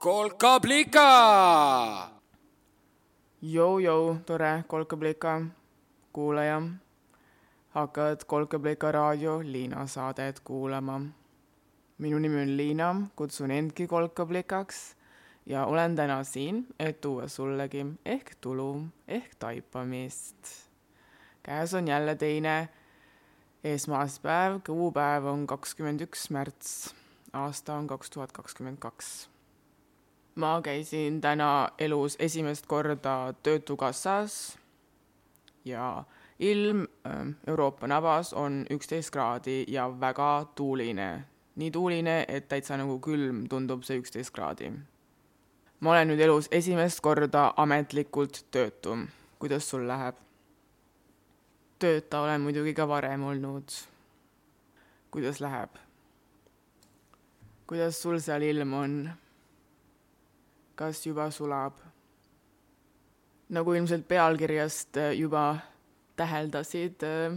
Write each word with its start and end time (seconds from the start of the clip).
kolkablika. 0.00 1.08
Jou-jou, 3.42 4.16
tore 4.26 4.64
kolkablika 4.66 5.42
kuulaja. 6.12 6.62
hakkad 7.70 8.24
Kolkablika 8.26 8.92
raadio 8.92 9.42
Liina 9.44 9.86
saadet 9.86 10.40
kuulama. 10.40 11.00
minu 11.98 12.18
nimi 12.18 12.42
on 12.42 12.56
Liina, 12.56 12.96
kutsun 13.16 13.50
endki 13.50 13.86
kolkablikaks 13.86 14.96
ja 15.46 15.66
olen 15.66 15.96
täna 15.96 16.24
siin, 16.24 16.66
et 16.78 17.00
tuua 17.00 17.28
sullegi 17.28 17.86
ehk 18.04 18.34
tulu 18.40 18.84
ehk 19.08 19.34
taipamist. 19.38 20.48
käes 21.42 21.74
on 21.74 21.88
jälle 21.88 22.14
teine 22.14 22.68
esmaspäev, 23.64 24.60
kuupäev 24.66 25.24
on 25.24 25.46
kakskümmend 25.46 26.00
üks 26.00 26.30
märts, 26.30 26.94
aasta 27.32 27.74
on 27.74 27.86
kaks 27.86 28.10
tuhat 28.10 28.32
kakskümmend 28.32 28.78
kaks 28.78 29.28
ma 30.34 30.60
käisin 30.62 31.20
täna 31.20 31.68
elus 31.78 32.16
esimest 32.18 32.66
korda 32.66 33.34
Töötukassas 33.42 34.58
ja 35.64 36.04
ilm 36.38 36.86
ähm, 37.06 37.30
Euroopa 37.46 37.86
nabas 37.86 38.32
on 38.32 38.66
üksteist 38.70 39.10
kraadi 39.10 39.64
ja 39.68 40.00
väga 40.00 40.46
tuuline. 40.54 41.24
nii 41.56 41.70
tuuline, 41.70 42.24
et 42.28 42.48
täitsa 42.48 42.76
nagu 42.76 42.98
külm 42.98 43.42
tundub 43.48 43.82
see 43.84 43.98
üksteist 44.00 44.32
kraadi. 44.32 44.72
ma 45.80 45.90
olen 45.90 46.08
nüüd 46.08 46.20
elus 46.20 46.48
esimest 46.50 47.00
korda 47.00 47.52
ametlikult 47.56 48.44
töötu. 48.50 48.96
kuidas 49.38 49.70
sul 49.70 49.88
läheb? 49.88 50.14
tööta 51.78 52.20
olen 52.20 52.40
muidugi 52.40 52.74
ka 52.74 52.88
varem 52.88 53.22
olnud. 53.24 53.68
kuidas 55.10 55.40
läheb? 55.40 55.70
kuidas 57.66 58.02
sul 58.02 58.18
seal 58.18 58.42
ilm 58.42 58.72
on? 58.74 59.10
Kas 60.80 61.02
juba 61.04 61.28
sulab. 61.30 61.76
nagu 63.50 63.72
ilmselt 63.74 64.06
pealkirjast 64.08 64.96
äh, 64.96 65.12
juba 65.18 65.58
täheldasid, 66.16 67.02
äh, 67.02 67.34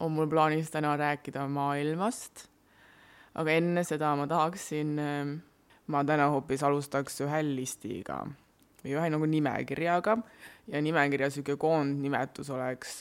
on 0.00 0.12
mul 0.12 0.26
plaanis 0.28 0.70
täna 0.70 0.96
rääkida 0.96 1.46
maailmast. 1.48 2.44
aga 3.34 3.54
enne 3.54 3.84
seda 3.84 4.10
ma 4.16 4.26
tahaksin, 4.26 4.98
äh, 4.98 5.32
ma 5.86 6.04
täna 6.04 6.28
hoopis 6.34 6.62
alustaks 6.62 7.22
ühe 7.24 7.40
listiga 7.46 8.20
või 8.82 8.92
ühe 8.98 9.08
nagu 9.14 9.30
nimekirjaga 9.32 10.18
ja 10.68 10.84
nimekirja 10.84 11.30
sihuke 11.30 11.56
koondnimetus 11.56 12.50
oleks 12.50 13.00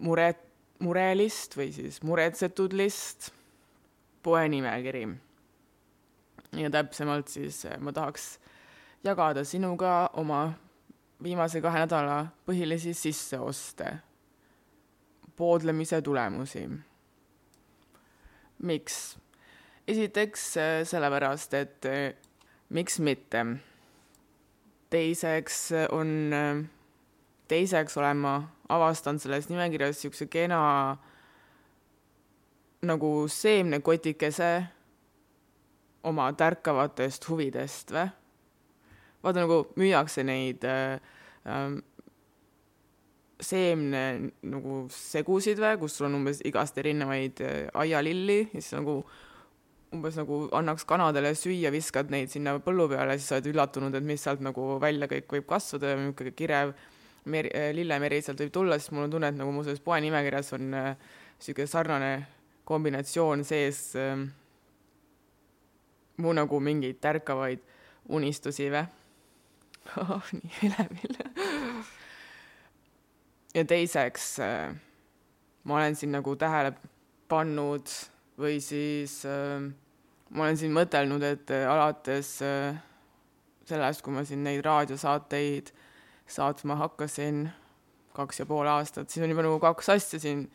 muret, 0.00 0.40
murelist 0.78 1.60
või 1.60 1.68
siis 1.76 2.00
muretsetud 2.02 2.72
list, 2.72 3.30
poenimekiri 4.22 5.06
ja 6.56 6.70
täpsemalt 6.70 7.28
siis 7.28 7.64
eh, 7.64 7.78
ma 7.78 7.92
tahaks 7.92 8.38
jagada 9.04 9.44
sinuga 9.44 10.10
oma 10.14 10.52
viimase 11.22 11.60
kahe 11.64 11.84
nädala 11.84 12.26
põhilisi 12.48 12.94
sisseoste, 12.94 13.92
poodlemise 15.36 16.02
tulemusi. 16.02 16.68
miks? 18.62 19.18
esiteks 19.88 20.56
eh, 20.56 20.84
sellepärast, 20.84 21.54
et 21.54 21.84
eh, 21.84 22.14
miks 22.68 22.98
mitte. 22.98 23.46
teiseks 24.90 25.72
on, 25.92 26.32
teiseks 27.48 27.96
olen 27.96 28.16
ma 28.16 28.36
avastanud 28.68 29.20
selles 29.20 29.48
nimekirjas 29.48 29.96
niisuguse 29.96 30.26
kena 30.26 30.96
nagu 32.86 33.28
seemnekotikese 33.28 34.75
oma 36.06 36.30
tärkavatest 36.38 37.28
huvidest 37.30 37.92
või? 37.94 38.06
vaata 39.26 39.42
nagu 39.42 39.62
müüakse 39.80 40.22
neid 40.26 40.64
äh, 40.68 40.98
äh, 41.50 41.76
seemne 43.42 44.02
nagu 44.46 44.84
segusid 44.92 45.60
või, 45.60 45.76
kus 45.80 45.96
sul 45.98 46.08
on 46.08 46.20
umbes 46.20 46.42
igast 46.46 46.78
erinevaid 46.80 47.42
äh, 47.44 47.56
aialilli 47.74 48.42
ja 48.46 48.60
siis 48.60 48.76
nagu 48.78 49.00
umbes 49.94 50.16
nagu 50.18 50.40
annaks 50.56 50.84
kanadele 50.88 51.32
süüa, 51.38 51.70
viskad 51.74 52.10
neid 52.12 52.30
sinna 52.32 52.56
põllu 52.62 52.88
peale, 52.90 53.16
siis 53.18 53.30
sa 53.30 53.38
oled 53.38 53.50
üllatunud, 53.52 53.94
et 53.96 54.06
mis 54.06 54.22
sealt 54.22 54.42
nagu 54.44 54.76
välja 54.82 55.08
kõik 55.10 55.36
võib 55.38 55.46
kasvada 55.50 55.92
ja 55.92 55.98
niisugune 56.00 56.34
kirev 56.36 56.72
meri, 57.32 57.52
äh, 57.54 57.70
lillemeri 57.76 58.22
sealt 58.24 58.40
võib 58.44 58.54
tulla, 58.54 58.80
siis 58.80 58.94
mul 58.94 59.06
on 59.06 59.14
tunne, 59.14 59.30
et 59.32 59.38
nagu 59.38 59.52
muuseas 59.54 59.82
poe 59.84 60.00
nimekirjas 60.04 60.52
on 60.56 60.72
niisugune 60.72 61.68
äh, 61.68 61.72
sarnane 61.72 62.12
kombinatsioon 62.66 63.44
sees 63.46 63.88
äh, 64.00 64.26
mu 66.22 66.32
nagu 66.36 66.60
mingeid 66.60 67.00
tärkavaid 67.02 67.62
unistusi 68.16 68.70
või 68.72 68.84
oh,? 70.02 70.32
nii 70.32 70.68
elevil 70.68 71.16
ja 73.54 73.64
teiseks 73.64 74.28
äh, 74.44 74.74
ma 75.64 75.80
olen 75.80 75.96
siin 75.96 76.14
nagu 76.16 76.36
tähele 76.36 76.74
pannud 77.28 77.90
või 78.40 78.60
siis 78.64 79.20
äh, 79.28 79.66
ma 80.30 80.46
olen 80.48 80.60
siin 80.60 80.74
mõtelnud, 80.76 81.22
et 81.24 81.50
äh, 81.54 81.66
alates 81.70 82.36
sellest, 83.66 84.02
kui 84.02 84.14
ma 84.14 84.22
siin 84.26 84.44
neid 84.46 84.62
raadiosaateid 84.64 85.72
saatma 86.26 86.76
hakkasin, 86.80 87.46
kaks 88.16 88.40
ja 88.40 88.46
pool 88.48 88.68
aastat, 88.70 89.10
siis 89.10 89.24
on 89.24 89.30
juba 89.30 89.44
nagu 89.46 89.58
kaks 89.62 89.90
asja 89.94 90.20
siin 90.22 90.46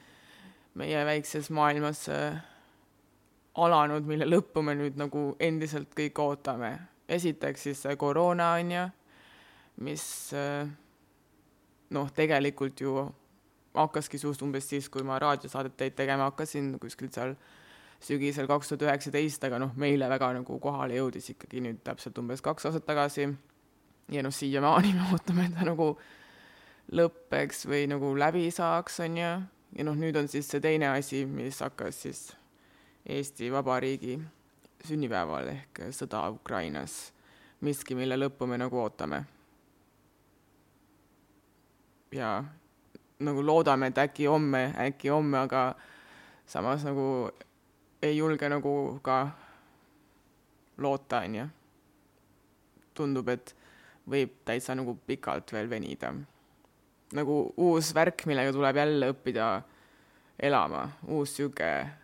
meie 0.80 1.04
väikses 1.06 1.50
maailmas 1.54 2.06
äh, 2.10 2.40
alanud, 3.60 4.06
mille 4.08 4.28
lõppu 4.28 4.64
me 4.64 4.76
nüüd 4.80 5.00
nagu 5.00 5.32
endiselt 5.40 5.92
kõik 5.98 6.20
ootame. 6.24 6.78
esiteks 7.12 7.64
siis 7.64 7.82
see 7.84 7.96
koroona 8.00 8.54
on 8.56 8.72
ju, 8.72 8.84
mis 9.84 10.04
äh, 10.34 10.70
noh, 11.92 12.12
tegelikult 12.16 12.80
ju 12.82 12.94
hakkaski 13.76 14.20
suust 14.20 14.42
umbes 14.42 14.70
siis, 14.70 14.88
kui 14.90 15.04
ma 15.04 15.20
raadiosaadeteid 15.20 15.96
tegema 15.96 16.30
hakkasin, 16.30 16.78
kuskil 16.80 17.12
seal 17.12 17.36
sügisel 18.02 18.48
kaks 18.48 18.72
tuhat 18.72 18.88
üheksateist, 18.88 19.44
aga 19.44 19.60
noh, 19.62 19.76
meile 19.76 20.10
väga 20.10 20.32
nagu 20.40 20.60
kohale 20.64 20.98
jõudis 20.98 21.30
ikkagi 21.36 21.62
nüüd 21.68 21.84
täpselt 21.84 22.18
umbes 22.18 22.42
kaks 22.42 22.70
aastat 22.70 22.88
tagasi. 22.88 23.30
ja 24.12 24.24
noh, 24.24 24.34
siiamaani 24.34 24.94
me 24.96 25.12
ootame, 25.12 25.48
et 25.48 25.56
ta 25.56 25.68
nagu 25.68 25.94
lõpeks 26.92 27.66
või 27.68 27.88
nagu 27.92 28.16
läbi 28.16 28.50
saaks, 28.52 29.00
on 29.04 29.18
ju. 29.18 29.32
ja 29.78 29.88
noh, 29.88 29.96
nüüd 29.96 30.16
on 30.16 30.28
siis 30.32 30.48
see 30.48 30.64
teine 30.64 30.96
asi, 30.96 31.26
mis 31.26 31.60
hakkas 31.60 32.02
siis 32.08 32.30
Eesti 33.06 33.50
Vabariigi 33.52 34.20
sünnipäeval 34.86 35.50
ehk 35.52 35.82
sõda 35.96 36.28
Ukrainas. 36.30 37.14
miski, 37.62 37.96
mille 37.96 38.18
lõppu 38.18 38.48
me 38.48 38.58
nagu 38.58 38.78
ootame. 38.78 39.26
ja 42.12 42.44
nagu 43.20 43.46
loodame, 43.46 43.88
et 43.88 43.98
äkki 43.98 44.26
homme, 44.26 44.74
äkki 44.78 45.10
homme, 45.10 45.38
aga 45.38 45.76
samas 46.46 46.84
nagu 46.84 47.32
ei 48.02 48.18
julge 48.18 48.50
nagu 48.50 49.00
ka 49.04 49.30
loota, 50.78 51.22
on 51.26 51.36
ju. 51.36 51.48
tundub, 52.94 53.30
et 53.30 53.56
võib 54.10 54.34
täitsa 54.46 54.76
nagu 54.76 54.98
pikalt 55.08 55.54
veel 55.54 55.70
venida. 55.70 56.14
nagu 57.14 57.54
uus 57.58 57.94
värk, 57.94 58.26
millega 58.26 58.52
tuleb 58.52 58.76
jälle 58.76 59.12
õppida 59.14 59.62
elama, 60.40 60.90
uus 61.08 61.36
sihuke 61.36 62.01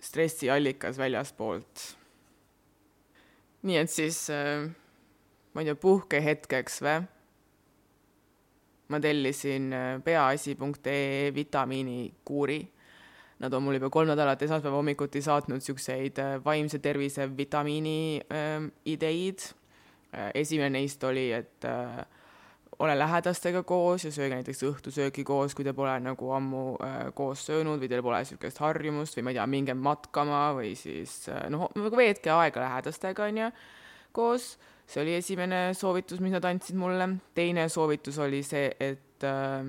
stressiallikas 0.00 0.98
väljaspoolt. 0.98 1.84
nii 3.62 3.76
et 3.76 3.90
siis 3.90 4.28
äh, 4.30 4.68
ma 5.54 5.62
ei 5.62 5.68
tea, 5.68 5.78
puhkehetkeks 5.82 6.82
või? 6.86 6.98
ma 8.88 9.00
tellisin 9.04 9.72
äh, 9.76 9.86
peaasi.ee 10.04 11.34
vitamiinikuuri. 11.34 12.60
Nad 13.38 13.54
on 13.54 13.62
mulle 13.62 13.78
juba 13.78 13.90
kolm 13.90 14.08
nädalat 14.10 14.42
esmaspäeva 14.42 14.78
hommikuti 14.80 15.20
saatnud 15.22 15.60
niisuguseid 15.60 16.18
äh, 16.22 16.38
vaimse 16.44 16.78
tervise 16.78 17.28
vitamiini 17.36 18.20
äh, 18.32 18.70
ideid. 18.84 19.52
esimene 20.34 20.70
neist 20.78 21.02
oli, 21.04 21.32
et 21.36 21.64
äh, 21.68 21.98
ole 22.78 22.98
lähedastega 22.98 23.62
koos 23.66 24.04
ja 24.06 24.12
sööge 24.14 24.36
näiteks 24.38 24.62
õhtusööki 24.68 25.24
koos, 25.26 25.54
kui 25.56 25.66
te 25.66 25.74
pole 25.74 25.96
nagu 26.02 26.30
ammu 26.34 26.62
äh, 26.84 26.98
koos 27.16 27.42
söönud 27.48 27.80
või 27.82 27.90
teil 27.90 28.04
pole 28.06 28.20
niisugust 28.22 28.60
harjumust 28.62 29.18
või 29.18 29.26
ma 29.26 29.32
ei 29.32 29.38
tea, 29.40 29.46
minge 29.50 29.74
matkama 29.74 30.42
või 30.58 30.74
siis 30.78 31.20
äh, 31.32 31.48
noh, 31.50 31.66
nagu 31.74 31.98
veetke 31.98 32.30
aega 32.34 32.62
lähedastega, 32.62 33.26
on 33.26 33.42
ju, 33.42 33.50
koos. 34.14 34.52
see 34.88 35.02
oli 35.02 35.18
esimene 35.18 35.74
soovitus, 35.74 36.22
mis 36.24 36.32
nad 36.32 36.44
andsid 36.48 36.78
mulle. 36.78 37.08
teine 37.34 37.68
soovitus 37.68 38.18
oli 38.18 38.42
see, 38.46 38.70
et 38.80 39.26
äh, 39.26 39.66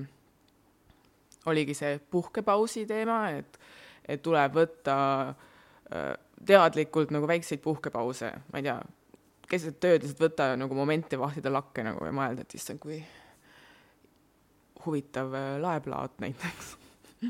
oligi 1.50 1.74
see 1.74 1.98
puhkepausi 2.10 2.86
teema, 2.86 3.24
et, 3.30 3.58
et 4.06 4.22
tuleb 4.22 4.54
võtta 4.54 4.96
äh, 5.90 6.14
teadlikult 6.46 7.10
nagu 7.10 7.26
väikseid 7.28 7.60
puhkepause, 7.60 8.32
ma 8.52 8.62
ei 8.62 8.70
tea 8.70 8.78
keset 9.50 9.80
tööd 9.82 10.04
lihtsalt 10.04 10.22
võtta 10.22 10.52
nagu 10.58 10.76
momenti 10.78 11.18
vahtida 11.18 11.52
lakke 11.52 11.84
nagu 11.86 12.04
ja 12.06 12.12
mõelda, 12.14 12.46
et 12.46 12.54
issand, 12.58 12.80
kui 12.82 13.00
huvitav 14.84 15.34
äh, 15.36 15.56
laeplaat 15.60 16.22
näiteks 16.22 16.76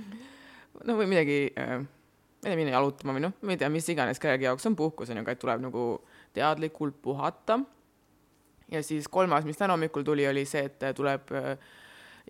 no 0.87 0.97
või 0.99 1.09
midagi 1.11 1.41
äh, 1.59 1.81
ma 2.41 2.49
ei 2.49 2.55
tea, 2.55 2.57
minna 2.57 2.73
jalutama 2.73 3.17
või 3.17 3.25
noh, 3.27 3.35
ma 3.45 3.53
ei 3.55 3.61
tea, 3.61 3.69
mis 3.73 3.89
iganes 3.93 4.21
kellegi 4.23 4.49
jaoks 4.49 4.67
on 4.71 4.77
puhkus, 4.77 5.11
on 5.13 5.21
ju, 5.21 5.25
aga 5.25 5.35
et 5.35 5.43
tuleb 5.43 5.65
nagu 5.65 5.85
teadlikult 6.37 6.97
puhata. 7.03 7.59
ja 8.71 8.83
siis 8.83 9.09
kolmas, 9.09 9.45
mis 9.45 9.59
täna 9.59 9.75
hommikul 9.75 10.07
tuli, 10.07 10.27
oli 10.29 10.47
see, 10.49 10.65
et 10.65 10.97
tuleb 10.97 11.33
äh, 11.37 11.51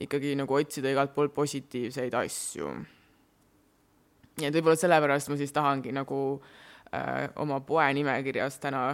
ikkagi 0.00 0.34
nagu 0.38 0.54
otsida 0.54 0.90
igalt 0.90 1.14
poolt 1.14 1.34
positiivseid 1.34 2.14
asju. 2.14 2.72
nii 4.40 4.48
et 4.48 4.54
võib-olla 4.54 4.76
sellepärast 4.80 5.30
ma 5.30 5.38
siis 5.38 5.52
tahangi 5.52 5.92
nagu 5.92 6.40
äh, 6.94 7.30
oma 7.36 7.60
poe 7.60 7.86
nimekirjas 7.94 8.58
täna 8.58 8.84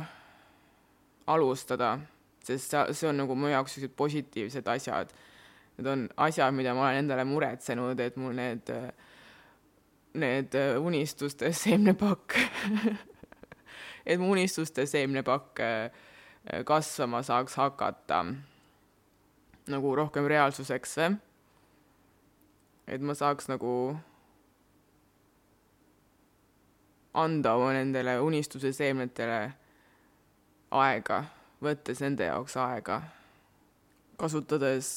alustada, 1.26 1.96
sest 2.44 2.70
see, 2.70 2.94
see 2.94 3.08
on 3.10 3.18
nagu 3.22 3.34
mu 3.34 3.50
jaoks 3.50 3.76
sellised 3.76 3.96
positiivsed 3.98 4.68
asjad. 4.70 5.12
Need 5.76 5.90
on 5.92 6.06
asjad, 6.28 6.54
mida 6.56 6.74
ma 6.74 6.86
olen 6.86 7.02
endale 7.04 7.26
muretsenud, 7.28 8.00
et 8.00 8.16
mul 8.16 8.36
need 8.36 8.72
need 10.16 10.54
unistuste 10.80 11.50
seemnepakk 11.52 12.38
et 14.08 14.20
mu 14.20 14.30
unistuste 14.32 14.86
seemnepakk 14.88 15.60
äh, 15.60 15.90
kasvama 16.64 17.22
saaks 17.26 17.58
hakata 17.60 18.22
nagu 19.68 19.94
rohkem 19.98 20.28
reaalsuseks 20.30 20.98
et 22.86 23.02
ma 23.02 23.14
saaks 23.18 23.50
nagu 23.50 23.96
anda 27.16 27.56
oma 27.58 27.72
nendele 27.74 28.18
unistuse 28.20 28.72
seemnetele 28.72 29.40
aega, 30.70 31.22
võttes 31.62 32.00
nende 32.02 32.28
jaoks 32.28 32.56
aega, 32.60 33.00
kasutades 34.18 34.88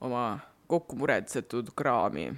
oma 0.00 0.40
kokku 0.70 0.96
muretsetud 0.96 1.72
kraami. 1.76 2.30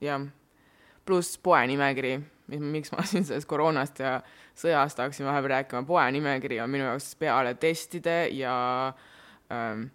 Jah, 0.00 0.26
pluss 1.06 1.38
poenimekiri, 1.40 2.18
miks 2.52 2.92
ma 2.92 3.04
siin 3.06 3.24
sellest 3.24 3.48
koroonast 3.48 4.02
ja 4.04 4.18
sõjast 4.56 5.00
hakkasin 5.00 5.26
vahepeal 5.28 5.54
rääkima, 5.54 5.86
poenimekiri 5.88 6.60
on 6.60 6.72
minu 6.72 6.84
jaoks 6.90 7.14
peale 7.20 7.54
testide 7.60 8.18
ja 8.36 8.56
ähm, 9.52 9.88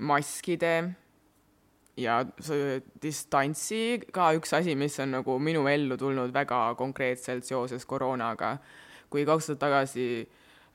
maskide 0.00 0.74
ja 1.96 2.18
distantsi 3.02 4.00
ka 4.12 4.32
üks 4.38 4.54
asi, 4.56 4.74
mis 4.78 4.98
on 5.02 5.14
nagu 5.18 5.38
minu 5.38 5.66
ellu 5.70 5.98
tulnud 5.98 6.32
väga 6.34 6.74
konkreetselt 6.78 7.46
seoses 7.46 7.86
koroonaga. 7.86 8.56
Kui 9.14 9.22
kaks 9.22 9.46
aastat 9.46 9.62
tagasi 9.62 10.08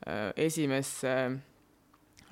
äh, 0.07 0.31
esimesse 0.47 1.15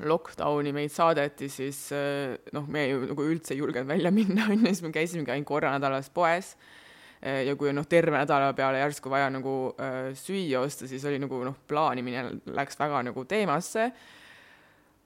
lockdowni 0.06 0.74
meid 0.75 0.94
saadeti, 0.94 1.50
siis 1.50 1.80
eh, 1.95 2.36
noh, 2.54 2.68
me 2.69 2.86
ju 2.86 3.06
nagu 3.09 3.25
üldse 3.25 3.56
ei 3.56 3.62
julgenud 3.62 3.89
välja 3.89 4.12
minna, 4.13 4.45
on 4.51 4.59
ju, 4.62 4.69
siis 4.69 4.83
me 4.86 4.92
käisimegi 4.94 5.33
ainult 5.33 5.50
korra 5.50 5.71
nädalas 5.74 6.12
poes. 6.13 6.54
Eh, 7.18 7.44
ja 7.48 7.56
kui 7.57 7.71
noh, 7.74 7.88
terve 7.89 8.13
nädala 8.13 8.51
peale 8.57 8.83
järsku 8.83 9.09
vaja 9.09 9.31
nagu 9.33 9.56
äh, 9.81 10.12
süüa 10.18 10.62
osta, 10.62 10.89
siis 10.89 11.06
oli 11.09 11.18
nagu 11.21 11.42
noh, 11.48 11.56
plaanimine 11.69 12.27
läks 12.53 12.77
väga 12.77 13.01
nagu 13.10 13.25
teemasse 13.25 13.88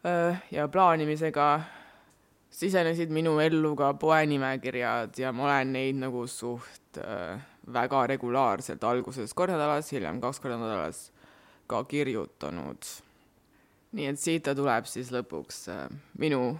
äh,. 0.03 0.41
ja 0.51 0.67
plaanimisega 0.67 1.47
sisenesid 2.51 3.13
minu 3.15 3.37
ellu 3.39 3.71
ka 3.79 3.93
poenimekirjad 4.01 5.15
ja 5.23 5.31
ma 5.31 5.45
olen 5.45 5.71
neid 5.77 6.01
nagu 6.01 6.25
suht 6.27 6.99
äh, 6.99 7.39
väga 7.73 8.05
regulaarselt, 8.15 8.83
alguses 8.83 9.33
kord 9.33 9.53
nädalas, 9.53 9.91
hiljem 9.91 10.21
kaks 10.23 10.39
korda 10.43 10.59
nädalas 10.61 11.07
ka 11.71 11.83
kirjutanud 11.87 12.85
nii 13.91 14.07
et 14.11 14.19
siit 14.19 14.45
ta 14.47 14.53
tuleb 14.55 14.87
siis 14.89 15.11
lõpuks 15.13 15.65
äh, 15.71 15.87
minu, 16.21 16.55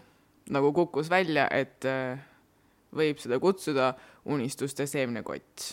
nagu 0.52 0.72
kukkus 0.76 1.10
välja, 1.12 1.48
et 1.52 1.88
äh, 1.88 2.20
võib 2.96 3.22
seda 3.24 3.40
kutsuda 3.40 3.94
unistuste 4.32 4.88
seemnekott. 4.88 5.70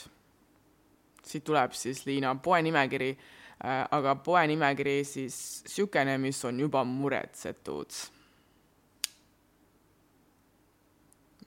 siit 1.29 1.45
tuleb 1.45 1.75
siis 1.77 2.07
Liina 2.07 2.35
poenimekiri 2.35 3.11
äh,, 3.11 3.83
aga 3.91 4.15
poenimekiri 4.15 5.03
siis 5.05 5.65
niisugune, 5.67 6.19
mis 6.19 6.45
on 6.45 6.61
juba 6.61 6.85
muretsetud. 6.85 7.91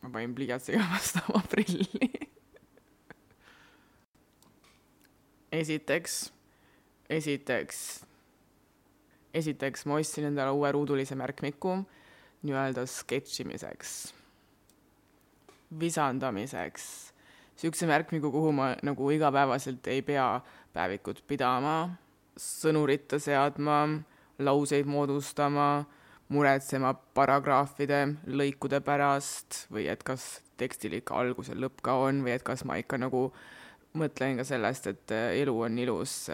ma 0.01 0.09
panin 0.09 0.35
pliiatsiga 0.35 0.83
vastu 0.91 1.23
oma 1.29 1.43
prilli 1.51 2.30
esiteks, 5.51 6.31
esiteks 7.09 7.81
esiteks 9.33 9.85
ma 9.87 9.99
ostsin 9.99 10.27
endale 10.31 10.51
uue 10.55 10.71
ruudulise 10.75 11.15
märkmiku 11.15 11.77
nii-öelda 12.41 12.83
sketšimiseks, 12.89 13.91
visandamiseks, 15.79 16.85
niisuguse 17.53 17.87
märkmiku, 17.87 18.31
kuhu 18.33 18.51
ma 18.55 18.71
nagu 18.83 19.11
igapäevaselt 19.13 19.87
ei 19.93 20.01
pea 20.01 20.41
päevikut 20.73 21.21
pidama, 21.29 21.93
sõnurit 22.39 23.13
seadma, 23.21 23.83
lauseid 24.41 24.89
moodustama, 24.89 25.85
muretsema 26.33 26.95
paragrahvide, 27.13 28.01
lõikude 28.25 28.81
pärast 28.81 29.65
või 29.71 29.85
et 29.91 30.01
kas 30.07 30.39
tekstil 30.57 30.97
ikka 30.97 31.19
algus 31.21 31.51
ja 31.51 31.59
lõpp 31.59 31.83
ka 31.85 31.99
on 32.07 32.23
või 32.25 32.33
et 32.39 32.45
kas 32.47 32.65
ma 32.65 32.79
ikka 32.81 32.97
nagu 33.01 33.27
mõtlen 33.97 34.37
ka 34.39 34.45
sellest, 34.47 34.87
et 34.87 35.11
elu 35.11 35.55
on 35.67 35.79
ilus 35.79 36.29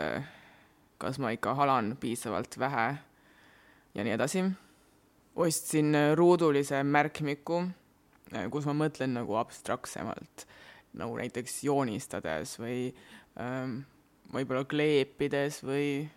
kas 0.98 1.20
ma 1.22 1.32
ikka 1.34 1.54
halan 1.58 1.94
piisavalt 2.02 2.58
vähe 2.60 2.88
ja 3.94 4.04
nii 4.04 4.14
edasi. 4.14 4.44
ostsin 5.36 5.94
ruudulise 6.18 6.82
märkmiku, 6.84 7.62
kus 8.50 8.66
ma 8.66 8.74
mõtlen 8.74 9.14
nagu 9.14 9.36
abstraktsemalt, 9.38 10.48
nagu 10.98 11.18
näiteks 11.20 11.60
joonistades 11.64 12.56
või 12.58 12.80
ähm, 13.40 13.84
võib-olla 14.34 14.66
kleepides 14.66 15.62
või 15.64 16.08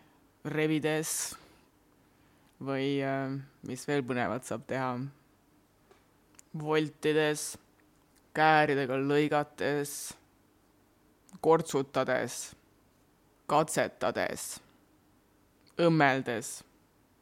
revides 0.45 1.35
või 2.65 3.03
äh, 3.05 3.37
mis 3.69 3.85
veel 3.89 4.05
põnevat 4.09 4.49
saab 4.49 4.65
teha, 4.69 4.95
voltides, 6.57 7.59
kääridega 8.33 8.97
lõigates, 9.05 10.15
kortsutades, 11.41 12.41
katsetades 13.51 14.51
õmmeldes, 15.81 16.61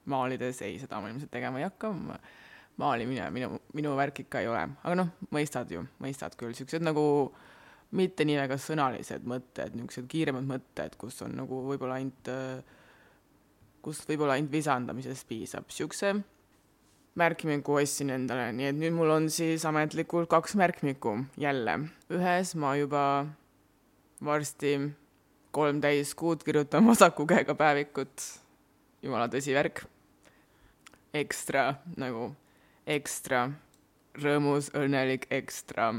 maalides, 0.09 0.63
ei, 0.67 0.79
seda 0.81 1.01
ma 1.01 1.11
ilmselt 1.13 1.31
tegema 1.33 1.61
ei 1.61 1.67
hakka, 1.69 1.93
maalimine 2.81 3.29
minu, 3.35 3.59
minu 3.77 3.93
värk 3.99 4.23
ikka 4.25 4.43
ei 4.43 4.49
ole, 4.51 4.65
aga 4.83 4.97
noh, 4.99 5.13
mõistad 5.35 5.71
ju, 5.73 5.85
mõistad 6.03 6.35
küll, 6.39 6.55
niisugused 6.55 6.85
nagu 6.85 7.05
mitte 7.99 8.27
nii 8.29 8.39
väga 8.41 8.59
sõnalised 8.61 9.29
mõtted, 9.29 9.77
niisugused 9.77 10.09
kiiremad 10.11 10.49
mõtted, 10.49 10.97
kus 11.01 11.21
on 11.27 11.37
nagu 11.39 11.63
võib-olla 11.69 12.01
ainult, 12.01 12.33
kus 13.85 14.03
võib-olla 14.09 14.39
ainult 14.39 14.53
visandamisest 14.53 15.29
piisab, 15.29 15.69
niisuguse 15.69 16.17
märkmiku 17.19 17.79
ostsin 17.81 18.13
endale, 18.15 18.53
nii 18.55 18.71
et 18.71 18.79
nüüd 18.79 18.95
mul 18.95 19.11
on 19.11 19.27
siis 19.33 19.65
ametlikult 19.67 20.29
kaks 20.31 20.55
märkmikku 20.59 21.17
jälle. 21.41 21.75
ühes 22.15 22.55
ma 22.55 22.77
juba 22.79 23.03
varsti 24.25 24.91
kolm 25.51 25.81
täiskuud 25.81 26.43
kirjutan 26.45 26.87
vasaku 26.87 27.27
käega 27.27 27.55
päevikut 27.55 28.23
jumala 29.03 29.29
tõsi 29.29 29.55
värk. 29.55 29.85
ekstra 31.15 31.75
nagu, 31.97 32.33
ekstra 32.87 33.49
rõõmus, 34.19 34.71
õnnelik, 34.75 35.27
ekstra. 35.31 35.95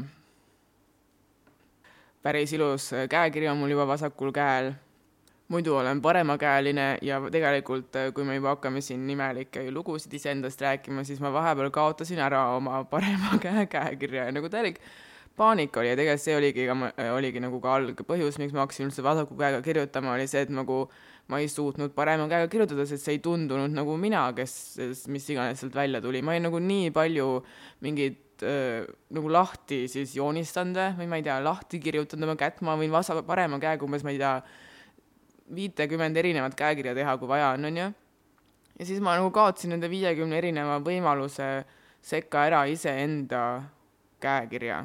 päris 2.24 2.54
ilus 2.54 2.92
käekiri 3.10 3.48
on 3.50 3.58
mul 3.58 3.72
juba 3.72 3.88
vasakul 3.88 4.32
käel. 4.32 4.74
muidu 5.48 5.76
olen 5.76 6.02
paremakäeline 6.02 6.98
ja 7.02 7.22
tegelikult, 7.32 7.96
kui 8.14 8.24
me 8.24 8.36
juba 8.36 8.50
hakkame 8.50 8.82
siin 8.82 9.10
imelikke 9.10 9.72
lugusid 9.72 10.14
iseendast 10.14 10.62
rääkima, 10.62 11.04
siis 11.04 11.20
ma 11.20 11.34
vahepeal 11.34 11.72
kaotasin 11.72 12.20
ära 12.20 12.50
oma 12.56 12.84
parema 12.84 13.38
käe 13.44 13.66
käekirja 13.66 14.26
ja 14.26 14.32
nagu 14.32 14.50
täielik 14.50 14.82
paanika 15.40 15.82
oli 15.82 15.94
ja 15.94 15.98
tegelikult 15.98 16.24
see 16.24 16.36
oligi 16.38 16.66
ka, 16.68 16.76
oligi 17.16 17.42
nagu 17.44 17.60
ka 17.64 17.78
algpõhjus, 17.80 18.40
miks 18.42 18.56
ma 18.56 18.66
hakkasin 18.66 18.90
üldse 18.90 19.06
vasaku 19.06 19.38
käega 19.40 19.62
kirjutama, 19.66 20.14
oli 20.18 20.28
see, 20.30 20.44
et 20.46 20.54
nagu 20.54 20.84
ma 21.30 21.40
ei 21.42 21.50
suutnud 21.52 21.94
parema 21.96 22.26
käega 22.30 22.50
kirjutada, 22.52 22.86
sest 22.90 23.06
see 23.06 23.18
ei 23.18 23.22
tundunud 23.24 23.74
nagu 23.76 23.96
mina, 24.02 24.24
kes, 24.38 24.54
mis 25.14 25.30
iganes 25.30 25.62
sealt 25.62 25.78
välja 25.78 26.02
tuli, 26.04 26.24
ma 26.26 26.34
olin 26.34 26.48
nagu 26.50 26.62
nii 26.64 26.90
palju 26.96 27.28
mingit 27.86 28.44
äh, 28.44 28.90
nagu 29.16 29.32
lahti 29.32 29.84
siis 29.92 30.16
joonistanud 30.18 31.00
või 31.00 31.10
ma 31.12 31.22
ei 31.22 31.26
tea, 31.28 31.38
lahti 31.46 31.82
kirjutanud 31.84 32.30
oma 32.30 32.38
kätt, 32.40 32.64
ma 32.66 32.78
võin 32.80 32.94
vasa-, 32.94 33.22
parema 33.26 33.62
käega 33.62 33.86
umbes, 33.86 34.06
ma 34.06 34.16
ei 34.16 34.22
tea, 34.22 34.36
viitekümmend 35.56 36.18
erinevat 36.18 36.54
käekirja 36.58 36.94
teha, 36.98 37.18
kui 37.18 37.30
vaja 37.30 37.54
on, 37.56 37.66
on 37.70 37.82
ju. 37.84 37.90
ja 38.80 38.86
siis 38.86 39.02
ma 39.02 39.16
nagu 39.18 39.32
kaotasin 39.34 39.74
nende 39.76 39.90
viiekümne 39.90 40.38
erineva 40.38 40.78
võimaluse 40.86 41.50
sekka 42.06 42.46
ära 42.50 42.64
iseenda 42.70 43.42
käekirja 44.22 44.84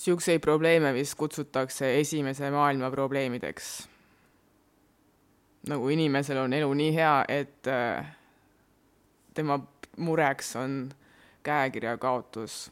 niisuguseid 0.00 0.40
probleeme 0.40 0.94
vist 0.96 1.14
kutsutakse 1.20 1.98
esimese 2.00 2.48
maailma 2.50 2.88
probleemideks 2.90 3.72
nagu 5.68 5.88
inimesel 5.92 6.40
on 6.40 6.52
elu 6.56 6.70
nii 6.74 6.92
hea, 6.94 7.16
et 7.28 7.68
äh, 7.68 8.06
tema 9.34 9.58
mureks 10.00 10.54
on 10.56 10.90
käekirja 11.44 11.96
kaotus. 12.00 12.70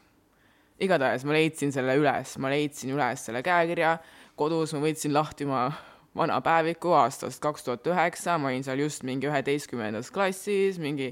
igatahes 0.79 1.25
ma 1.27 1.35
leidsin 1.35 1.73
selle 1.75 1.97
üles, 1.99 2.37
ma 2.39 2.49
leidsin 2.49 2.93
üles 2.95 3.25
selle 3.27 3.43
käekirja, 3.43 3.97
kodus 4.39 4.73
ma 4.73 4.81
võtsin 4.85 5.13
lahti 5.13 5.45
oma 5.45 5.67
vana 6.15 6.39
päeviku 6.41 6.93
aastast 6.95 7.41
kaks 7.43 7.67
tuhat 7.67 7.87
üheksa, 7.91 8.37
ma 8.39 8.49
olin 8.49 8.63
seal 8.63 8.79
just 8.79 9.03
mingi 9.03 9.27
üheteistkümnendas 9.29 10.09
klassis, 10.11 10.79
mingi 10.79 11.11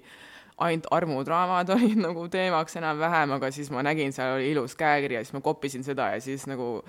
ainult 0.57 0.89
armudraamad 0.91 1.69
olid 1.75 1.99
nagu 2.01 2.25
teemaks 2.33 2.79
enam-vähem, 2.79 3.35
aga 3.37 3.51
siis 3.53 3.69
ma 3.73 3.83
nägin, 3.85 4.13
seal 4.15 4.37
oli 4.39 4.51
ilus 4.51 4.75
käekiri 4.79 5.19
ja 5.19 5.23
siis 5.25 5.35
ma 5.37 5.43
koppisin 5.45 5.85
seda 5.85 6.11
ja 6.15 6.21
siis 6.23 6.47
nagu 6.49 6.81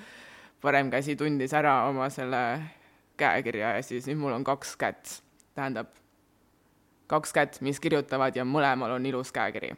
parem 0.63 0.91
käsi 0.91 1.17
tundis 1.17 1.55
ära 1.55 1.83
oma 1.89 2.09
selle 2.11 2.43
käekirja 3.19 3.77
ja 3.77 3.83
siis 3.85 4.09
nüüd 4.09 4.21
mul 4.23 4.37
on 4.39 4.47
kaks 4.47 4.77
kätt, 4.81 5.19
tähendab 5.55 5.93
kaks 7.09 7.33
kätt, 7.33 7.61
mis 7.65 7.81
kirjutavad 7.81 8.37
ja 8.37 8.45
mõlemal 8.45 8.97
on 8.97 9.07
ilus 9.07 9.33
käekiri. 9.33 9.75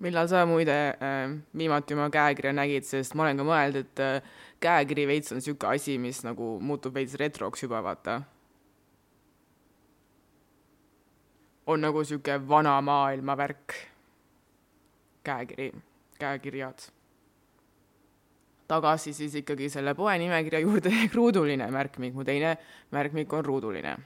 millal 0.00 0.28
sa 0.28 0.46
muide 0.48 0.76
äh, 0.96 1.32
viimati 1.56 1.94
oma 1.94 2.08
käekirja 2.10 2.52
nägid, 2.56 2.86
sest 2.88 3.14
ma 3.14 3.26
olen 3.26 3.40
ka 3.40 3.44
mõelnud, 3.44 3.80
et 3.84 4.00
äh, 4.00 4.36
käekiri 4.60 5.06
veits 5.10 5.32
on 5.32 5.40
niisugune 5.40 5.74
asi, 5.74 5.98
mis 5.98 6.22
nagu 6.24 6.54
muutub 6.60 6.94
veits 6.94 7.18
retroks 7.20 7.62
juba, 7.66 7.82
vaata. 7.84 8.22
On 11.70 11.84
nagu 11.86 12.02
niisugune 12.02 12.38
vana 12.48 12.80
maailma 12.82 13.36
värk. 13.36 13.74
käekiri, 15.24 15.72
käekirjad. 16.18 16.86
tagasi 18.68 19.12
siis 19.12 19.34
ikkagi 19.34 19.68
selle 19.68 19.94
poe 19.94 20.18
nimekirja 20.18 20.60
juurde 20.60 20.92
ehk 21.02 21.14
ruuduline 21.18 21.70
märkmik, 21.70 22.14
mu 22.14 22.24
teine 22.24 22.56
märkmik 22.90 23.32
on 23.32 23.44
ruuduline 23.44 23.96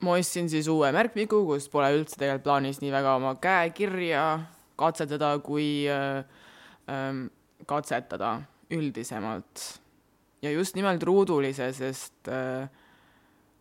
ma 0.00 0.14
ostsin 0.14 0.48
siis 0.50 0.68
uue 0.70 0.92
märkmiku, 0.94 1.42
kus 1.46 1.66
pole 1.72 1.90
üldse 1.96 2.18
tegelikult 2.18 2.44
plaanis 2.46 2.80
nii 2.82 2.92
väga 2.94 3.16
oma 3.18 3.34
käekirja 3.42 4.24
katsetada, 4.78 5.32
kui 5.42 5.88
äh, 5.90 6.22
äh, 6.86 7.24
katsetada 7.66 8.38
üldisemalt. 8.70 9.80
ja 10.42 10.50
just 10.50 10.76
nimelt 10.76 11.02
ruudulise, 11.02 11.72
sest 11.72 12.28
äh, 12.28 12.68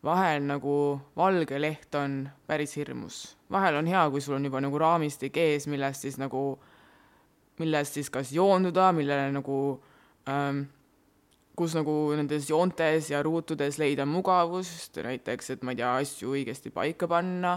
vahel 0.03 0.45
nagu 0.45 0.99
valge 1.17 1.59
leht 1.59 1.95
on 1.95 2.29
päris 2.47 2.75
hirmus. 2.77 3.37
vahel 3.51 3.75
on 3.75 3.87
hea, 3.87 4.09
kui 4.09 4.21
sul 4.21 4.35
on 4.35 4.45
juba 4.45 4.61
nagu 4.61 4.77
raamistik 4.77 5.37
ees, 5.37 5.67
millest 5.67 6.05
siis 6.05 6.17
nagu, 6.17 6.59
millest 7.59 7.93
siis 7.93 8.09
kas 8.09 8.31
joonduda, 8.31 8.91
millele 8.93 9.31
nagu 9.31 9.81
ähm, 10.29 10.65
kus 11.57 11.73
nagu 11.73 11.93
nendes 12.13 12.49
joontes 12.51 13.09
ja 13.09 13.23
ruutudes 13.25 13.79
leida 13.81 14.05
mugavust, 14.05 14.99
näiteks 15.01 15.55
et 15.55 15.63
ma 15.65 15.73
ei 15.73 15.79
tea, 15.79 15.93
asju 16.03 16.35
õigesti 16.35 16.69
paika 16.73 17.09
panna, 17.09 17.55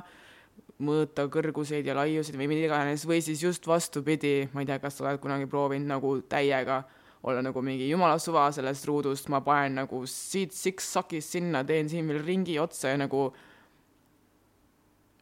mõõta 0.81 1.27
kõrguseid 1.29 1.85
ja 1.85 1.97
laiuseid 1.99 2.39
või 2.41 2.49
mida 2.49 2.71
iganes, 2.71 3.05
või 3.09 3.21
siis 3.25 3.43
just 3.45 3.67
vastupidi, 3.69 4.49
ma 4.55 4.65
ei 4.65 4.71
tea, 4.71 4.79
kas 4.81 4.97
sa 4.97 5.05
oled 5.05 5.21
kunagi 5.21 5.51
proovinud 5.51 5.93
nagu 5.93 6.15
täiega 6.33 6.81
olla 7.23 7.43
nagu 7.45 7.62
mingi 7.62 7.91
jumala 7.91 8.19
suva 8.19 8.47
sellest 8.53 8.87
ruudust, 8.89 9.29
ma 9.29 9.43
panen 9.45 9.81
nagu 9.83 10.03
siit 10.09 10.55
siksakist 10.57 11.37
sinna, 11.37 11.65
teen 11.65 11.89
siin 11.89 12.09
veel 12.09 12.23
ringi 12.25 12.59
otsa 12.59 12.95
ja 12.95 13.00
nagu 13.00 13.29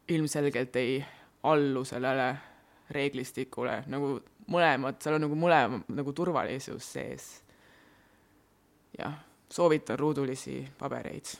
ilmselgelt 0.08 0.76
ei 0.76 1.00
allu 1.42 1.84
sellele 1.84 2.28
reeglistikule, 2.94 3.82
nagu 3.92 4.14
mõlemad, 4.48 4.96
seal 5.02 5.18
on 5.18 5.26
nagu 5.26 5.36
mõlema 5.36 5.82
nagu 5.92 6.14
turvalisus 6.16 6.86
sees 6.94 7.28
jah, 8.98 9.18
soovitan 9.50 9.98
ruudulisi 9.98 10.62
pabereid. 10.78 11.36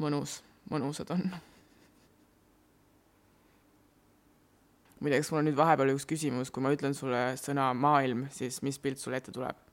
mõnus, 0.00 0.40
mõnusad 0.70 1.10
on. 1.12 1.26
Muideks, 5.00 5.30
mul 5.32 5.40
on 5.40 5.48
nüüd 5.48 5.58
vahepeal 5.58 5.94
üks 5.94 6.06
küsimus, 6.08 6.52
kui 6.52 6.62
ma 6.64 6.72
ütlen 6.74 6.94
sulle 6.96 7.22
sõna 7.40 7.70
maailm, 7.76 8.26
siis 8.34 8.60
mis 8.66 8.78
pilt 8.78 9.00
sulle 9.00 9.20
ette 9.20 9.32
tuleb? 9.34 9.66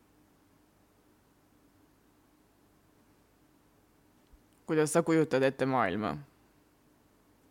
kuidas 4.67 4.91
sa 4.91 4.99
kujutad 5.03 5.43
ette 5.47 5.65
maailma? 5.65 6.17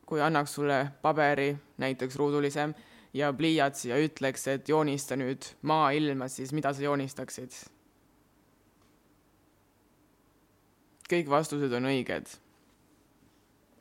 kui 0.06 0.20
annaks 0.22 0.52
sulle 0.54 0.82
paberi, 1.02 1.56
näiteks 1.82 2.16
ruudulisem, 2.16 2.74
ja 3.16 3.32
pliiatsi 3.32 3.88
ja 3.88 3.96
ütleks, 3.98 4.44
et 4.52 4.68
joonista 4.68 5.16
nüüd 5.16 5.48
maailma, 5.62 6.28
siis 6.28 6.52
mida 6.52 6.72
sa 6.72 6.84
joonistaksid? 6.84 7.56
kõik 11.06 11.28
vastused 11.30 11.72
on 11.78 11.86
õiged. 11.86 12.32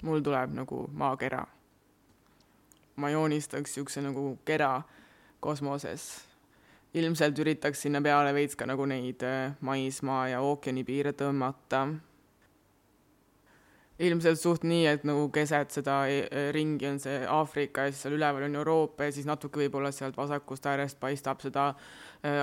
mul 0.06 0.22
tuleb 0.22 0.54
nagu 0.54 0.86
maakera. 0.94 1.46
Ma 2.96 3.10
joonistaks 3.10 3.75
niisuguse 3.75 4.02
nagu 4.02 4.38
kera 4.46 4.82
kosmoses. 5.40 6.24
ilmselt 6.96 7.40
üritaks 7.40 7.82
sinna 7.82 8.02
peale 8.02 8.34
veits 8.34 8.56
ka 8.56 8.66
nagu 8.66 8.86
neid 8.88 9.24
äh, 9.24 9.56
maismaa 9.62 10.28
ja 10.32 10.42
ookeanipiire 10.42 11.12
tõmmata 11.12 11.88
ilmselt 14.00 14.40
suht 14.40 14.66
nii, 14.68 14.84
et 14.92 15.06
nagu 15.08 15.30
keset 15.34 15.72
seda 15.72 16.02
e, 16.12 16.25
ringi 16.56 16.88
on 16.90 16.98
see 17.00 17.22
Aafrika 17.32 17.86
ja 17.86 17.94
siis 17.94 18.04
seal 18.04 18.18
üleval 18.18 18.48
on 18.48 18.58
Euroopa 18.60 19.08
ja 19.08 19.14
siis 19.16 19.28
natuke 19.28 19.62
võib-olla 19.62 19.92
sealt 19.96 20.18
vasakust 20.20 20.68
äärest 20.68 21.00
paistab 21.00 21.44
seda 21.44 21.70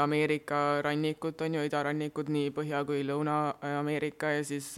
Ameerika 0.02 0.82
rannikut, 0.84 1.40
on 1.42 1.56
ju, 1.56 1.62
idarannikut, 1.66 2.28
nii 2.30 2.52
Põhja- 2.54 2.84
kui 2.86 3.00
Lõuna-Ameerika 3.06 4.30
ja 4.36 4.44
siis 4.46 4.68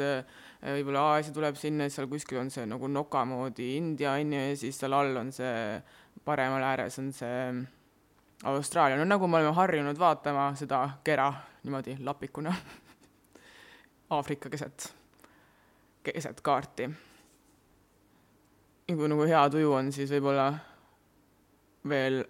võib-olla 0.64 1.02
Aasia 1.12 1.34
tuleb 1.36 1.58
sinna, 1.60 1.90
seal 1.92 2.08
kuskil 2.08 2.40
on 2.40 2.50
see 2.50 2.64
nagu 2.66 2.88
noka 2.88 3.24
moodi 3.28 3.74
India, 3.76 4.14
on 4.16 4.32
ju, 4.32 4.40
ja 4.48 4.56
siis 4.56 4.80
seal 4.80 4.96
all 4.96 5.16
on 5.20 5.32
see, 5.32 5.82
paremal 6.24 6.64
ääres 6.64 6.98
on 7.02 7.12
see 7.12 7.46
Austraalia, 8.44 8.96
no 8.96 9.04
nagu 9.04 9.28
me 9.28 9.42
oleme 9.42 9.52
harjunud 9.56 9.98
vaatama 10.00 10.50
seda 10.56 10.82
kera 11.04 11.30
niimoodi 11.64 11.98
lapikuna 12.00 12.54
Aafrika 14.16 14.50
keset 14.52 14.94
keset 16.04 16.40
kaarti. 16.40 16.90
ja 18.88 18.96
kui 18.96 19.08
nagu 19.08 19.24
hea 19.28 19.42
tuju 19.50 19.72
on, 19.72 19.92
siis 19.92 20.10
võib-olla 20.12 20.50
veel 21.88 22.24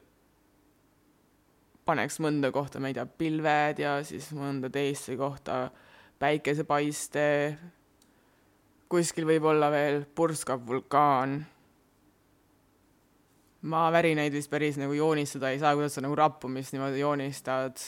paneks 1.84 2.20
mõnda 2.24 2.50
kohta, 2.52 2.80
ma 2.80 2.90
ei 2.90 2.96
tea, 2.96 3.06
pilved 3.06 3.80
ja 3.82 3.96
siis 4.06 4.30
mõnda 4.36 4.70
teisse 4.72 5.16
kohta 5.16 5.68
päikesepaiste. 6.18 7.26
kuskil 8.88 9.26
võib 9.26 9.44
olla 9.50 9.70
veel 9.70 10.04
purskav 10.04 10.66
vulkaan. 10.66 11.44
maavärinaid 13.62 14.32
vist 14.32 14.50
päris 14.50 14.76
nagu 14.76 14.92
joonistada 14.92 15.50
ei 15.50 15.58
saa, 15.58 15.74
kuidas 15.74 15.94
sa 15.94 16.00
nagu 16.00 16.14
rappumist 16.14 16.72
niimoodi 16.72 17.00
joonistad 17.00 17.80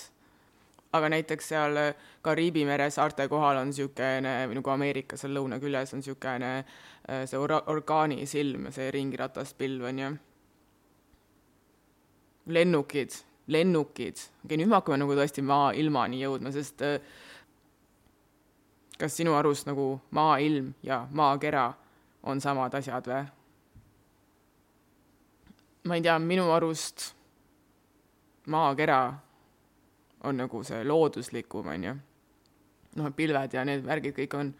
aga 0.97 1.11
näiteks 1.13 1.49
seal 1.53 1.77
äh, 1.81 1.95
Kariibi 2.23 2.65
mere 2.67 2.89
saarte 2.91 3.29
kohal 3.29 3.61
on 3.61 3.71
niisugune, 3.71 4.33
nagu 4.59 4.73
Ameerika 4.73 5.19
seal 5.21 5.35
lõunaküljes 5.37 5.95
on 5.95 6.03
niisugune 6.03 6.53
äh, 6.59 7.25
see 7.29 7.39
or-, 7.41 7.63
orkaanisilm, 7.73 8.71
see 8.75 8.91
ringirattaspilv 8.95 9.89
on 9.91 10.03
ju. 10.03 10.11
lennukid, 12.47 13.15
lennukid, 13.47 14.19
okei 14.19 14.45
okay,, 14.45 14.59
nüüd 14.59 14.71
me 14.71 14.79
hakkame 14.79 15.01
nagu 15.03 15.17
tõesti 15.19 15.45
maailmani 15.47 16.21
jõudma, 16.23 16.51
sest 16.55 16.83
äh, 16.83 16.99
kas 18.99 19.17
sinu 19.17 19.37
arust 19.37 19.69
nagu 19.69 19.97
maailm 20.17 20.73
ja 20.83 21.05
maakera 21.13 21.69
on 22.27 22.41
samad 22.41 22.75
asjad 22.75 23.07
või? 23.11 23.25
ma 25.87 25.95
ei 25.95 26.03
tea, 26.03 26.19
minu 26.19 26.49
arust 26.51 27.13
maakera 28.51 29.01
on 30.27 30.41
nagu 30.43 30.63
see 30.67 30.85
looduslikum, 30.85 31.69
on 31.71 31.85
ju. 31.85 31.97
noh, 32.97 33.13
pilved 33.15 33.55
ja 33.55 33.65
need 33.69 33.85
värgid 33.87 34.17
kõik 34.17 34.39
on 34.39 34.55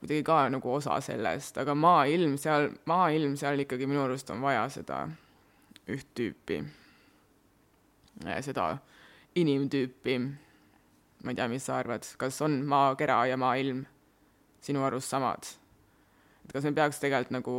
kuidagi 0.00 0.24
ka 0.26 0.38
nagu 0.50 0.72
osa 0.72 0.96
sellest, 1.04 1.58
aga 1.58 1.74
maailm 1.74 2.38
seal, 2.40 2.70
maailm 2.90 3.36
seal 3.36 3.60
ikkagi 3.66 3.86
minu 3.86 4.06
arust 4.06 4.30
on 4.32 4.40
vaja 4.42 4.64
seda 4.72 5.04
üht 5.92 6.08
tüüpi, 6.16 6.62
seda 8.40 8.78
inimtüüpi. 9.34 10.18
ma 11.24 11.30
ei 11.30 11.34
tea, 11.34 11.48
mis 11.48 11.66
sa 11.66 11.76
arvad, 11.78 12.06
kas 12.18 12.40
on 12.42 12.62
maakera 12.66 13.26
ja 13.26 13.36
maailm 13.36 13.84
sinu 14.60 14.82
arust 14.84 15.08
samad? 15.08 15.46
et 16.44 16.52
kas 16.52 16.64
me 16.64 16.72
peaks 16.72 17.00
tegelikult 17.00 17.36
nagu, 17.38 17.56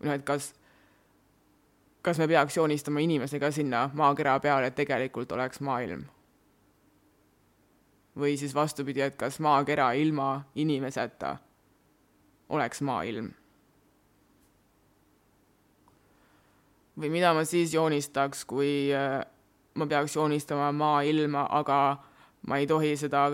noh, 0.00 0.12
et 0.12 0.24
kas 0.24 0.52
kas 2.02 2.18
me 2.18 2.28
peaks 2.28 2.56
joonistama 2.56 3.00
inimese 3.00 3.38
ka 3.40 3.50
sinna 3.50 3.90
maakera 3.94 4.40
peale, 4.40 4.66
et 4.66 4.74
tegelikult 4.74 5.32
oleks 5.32 5.60
maailm? 5.60 6.04
või 8.18 8.36
siis 8.36 8.54
vastupidi, 8.54 9.00
et 9.00 9.16
kas 9.16 9.38
maakera 9.40 9.92
ilma 9.92 10.42
inimeseta 10.54 11.36
oleks 12.48 12.82
maailm? 12.82 13.30
või 16.98 17.08
mida 17.08 17.32
ma 17.34 17.44
siis 17.48 17.72
joonistaks, 17.74 18.44
kui 18.44 18.92
äh, 18.92 19.22
ma 19.74 19.86
peaks 19.86 20.16
joonistama 20.16 20.72
maailma, 20.72 21.46
aga 21.50 21.78
ma 22.48 22.58
ei 22.58 22.66
tohi 22.66 22.96
seda 22.96 23.28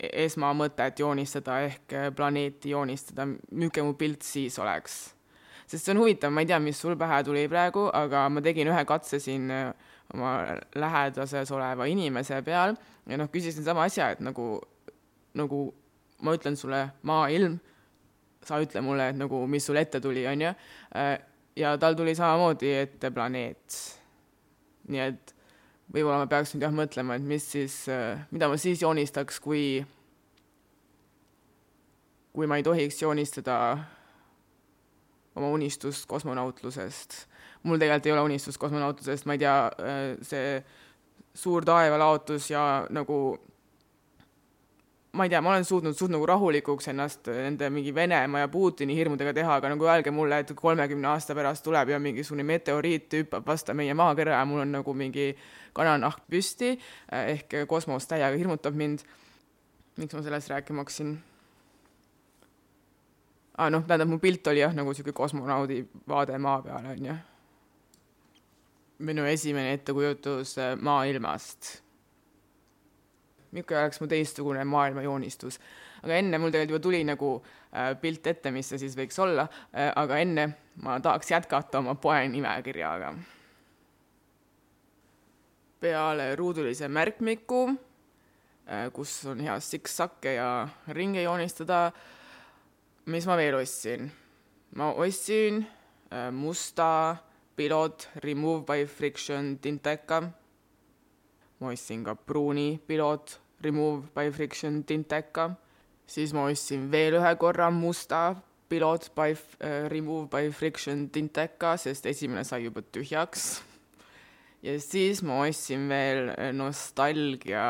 esmamõtet 0.00 0.98
joonistada 0.98 1.60
ehk 1.68 1.94
planeeti 2.16 2.72
joonistada, 2.72 3.26
milline 3.26 3.84
mu 3.84 3.94
pilt 3.94 4.24
siis 4.24 4.58
oleks 4.58 5.00
sest 5.70 5.86
see 5.86 5.94
on 5.94 6.02
huvitav, 6.02 6.32
ma 6.34 6.42
ei 6.42 6.48
tea, 6.50 6.58
mis 6.62 6.78
sul 6.82 6.96
pähe 6.98 7.20
tuli 7.26 7.44
praegu, 7.50 7.86
aga 7.94 8.24
ma 8.32 8.42
tegin 8.42 8.70
ühe 8.72 8.82
katse 8.88 9.20
siin 9.22 9.50
äh, 9.54 9.70
oma 10.14 10.56
lähedases 10.74 11.52
oleva 11.54 11.86
inimese 11.86 12.40
peal 12.46 12.74
ja 13.06 13.18
noh, 13.20 13.30
küsisin 13.30 13.66
sama 13.66 13.86
asja, 13.86 14.10
et 14.14 14.22
nagu, 14.24 14.56
nagu 15.38 15.62
ma 16.26 16.34
ütlen 16.36 16.58
sulle 16.58 16.82
maailm, 17.06 17.58
sa 18.46 18.58
ütle 18.62 18.82
mulle, 18.82 19.10
et 19.12 19.20
nagu, 19.20 19.44
mis 19.50 19.66
sul 19.66 19.78
ette 19.78 20.00
tuli, 20.02 20.24
on 20.26 20.42
ju. 20.46 20.52
Äh, 20.98 21.12
ja 21.60 21.74
tal 21.78 21.94
tuli 21.98 22.16
samamoodi 22.18 22.72
ette 22.80 23.10
planeet. 23.14 23.78
nii 24.90 25.00
et 25.04 25.34
võib-olla 25.90 26.20
ma 26.22 26.28
peaks 26.30 26.54
nüüd 26.54 26.66
jah 26.66 26.74
mõtlema, 26.74 27.16
et 27.18 27.26
mis 27.26 27.46
siis, 27.52 27.76
äh, 27.90 28.20
mida 28.30 28.48
ma 28.50 28.58
siis 28.60 28.82
joonistaks, 28.82 29.40
kui, 29.42 29.80
kui 32.34 32.50
ma 32.50 32.60
ei 32.60 32.66
tohiks 32.66 33.02
joonistada 33.02 33.56
oma 35.38 35.50
unistust 35.54 36.06
kosmonautlusest. 36.10 37.24
Mul 37.62 37.80
tegelikult 37.80 38.08
ei 38.08 38.14
ole 38.14 38.26
unistust 38.30 38.60
kosmonautlusest, 38.60 39.26
ma 39.26 39.36
ei 39.36 39.42
tea, 39.42 39.56
äh, 39.66 40.04
see 40.26 40.60
suur 41.34 41.64
taevalaotus 41.66 42.50
ja 42.50 42.86
nagu 42.90 43.38
ma 45.12 45.24
ei 45.24 45.30
tea, 45.30 45.40
ma 45.42 45.50
olen 45.50 45.64
suutnud 45.66 45.96
suht 45.98 46.12
nagu 46.12 46.26
rahulikuks 46.26 46.90
ennast 46.92 47.30
nende 47.34 47.70
mingi 47.74 47.94
Venemaa 47.94 48.44
ja 48.44 48.48
Putini 48.48 48.94
hirmudega 48.94 49.32
teha, 49.34 49.56
aga 49.58 49.72
nagu 49.72 49.88
öelge 49.88 50.12
mulle, 50.14 50.38
et 50.42 50.52
kolmekümne 50.56 51.08
aasta 51.10 51.34
pärast 51.34 51.64
tuleb 51.66 51.90
ja 51.90 51.98
mingisugune 52.02 52.46
meteoriit 52.46 53.16
hüppab 53.18 53.46
vastu 53.46 53.74
meie 53.74 53.94
maakera 53.98 54.38
ja 54.38 54.44
mul 54.46 54.62
on 54.62 54.70
nagu 54.78 54.94
mingi 54.94 55.32
kananahk 55.74 56.22
püsti, 56.30 56.76
äh, 57.10 57.32
ehk 57.34 57.58
kosmos 57.70 58.06
täiega 58.10 58.36
hirmutab 58.36 58.78
mind. 58.78 59.02
miks 59.96 60.14
ma 60.14 60.22
sellest 60.22 60.48
rääkima 60.48 60.84
hakkasin? 60.84 61.18
aa 63.58 63.66
ah, 63.66 63.70
noh, 63.70 63.82
tähendab, 63.84 64.08
mu 64.08 64.18
pilt 64.18 64.46
oli 64.46 64.62
jah, 64.62 64.72
nagu 64.72 64.94
niisugune 64.94 65.12
kosmonaudi 65.12 65.82
vaade 66.08 66.38
maa 66.38 66.62
peale, 66.62 66.94
on 66.94 67.04
ju 67.10 67.16
minu 69.00 69.24
esimene 69.24 69.72
ettekujutus 69.72 70.58
äh, 70.58 70.76
maailmast. 70.76 71.80
Niisugune 73.52 73.80
oleks 73.82 74.00
mu 74.00 74.06
teistsugune 74.10 74.64
maailmajoonistus. 74.64 75.58
aga 76.02 76.16
enne 76.16 76.38
mul 76.38 76.50
tegelikult 76.50 76.76
juba 76.76 76.82
tuli 76.82 77.02
nagu 77.04 77.32
äh, 77.72 77.92
pilt 78.00 78.26
ette, 78.26 78.50
mis 78.50 78.68
see 78.68 78.78
siis 78.78 78.96
võiks 78.96 79.18
olla 79.20 79.46
äh,, 79.74 79.90
aga 79.96 80.18
enne 80.18 80.46
ma 80.82 81.00
tahaks 81.00 81.30
jätkata 81.30 81.78
oma 81.78 81.94
poe 81.94 82.28
nimekirjaga. 82.28 83.14
peale 85.80 86.34
ruudulise 86.36 86.88
märkmiku 86.88 87.62
äh,, 87.70 88.88
kus 88.92 89.24
on 89.26 89.40
hea 89.40 89.58
siksakke 89.60 90.34
ja 90.34 90.68
ringe 90.88 91.22
joonistada, 91.22 91.90
mis 93.06 93.26
ma 93.26 93.36
veel 93.36 93.58
ostsin? 93.60 94.10
ma 94.76 94.92
ostsin 94.92 95.64
äh, 96.12 96.30
musta 96.32 97.16
Pilot 97.60 98.08
Remove 98.24 98.64
by 98.64 98.86
Friction 98.86 99.58
tinteka. 99.58 100.22
Ma 101.60 101.72
ostsin 101.74 102.04
ka 102.04 102.14
pruuni 102.16 102.80
Pilot 102.86 103.38
Remove 103.60 104.08
by 104.14 104.30
Friction 104.32 104.82
tinteka. 104.84 105.50
siis 106.06 106.32
ma 106.32 106.48
ostsin 106.48 106.88
veel 106.90 107.18
ühe 107.20 107.32
korra 107.38 107.70
musta 107.70 108.34
Pilot 108.70 109.10
by 109.14 109.34
äh, 109.34 109.88
Remove 109.90 110.28
by 110.30 110.50
Friction 110.50 111.08
tinteka, 111.12 111.76
sest 111.76 112.06
esimene 112.06 112.44
sai 112.44 112.64
juba 112.64 112.82
tühjaks. 112.82 113.60
ja 114.62 114.78
siis 114.80 115.22
ma 115.22 115.42
ostsin 115.44 115.88
veel 115.88 116.32
äh, 116.32 116.52
nostalgia 116.56 117.66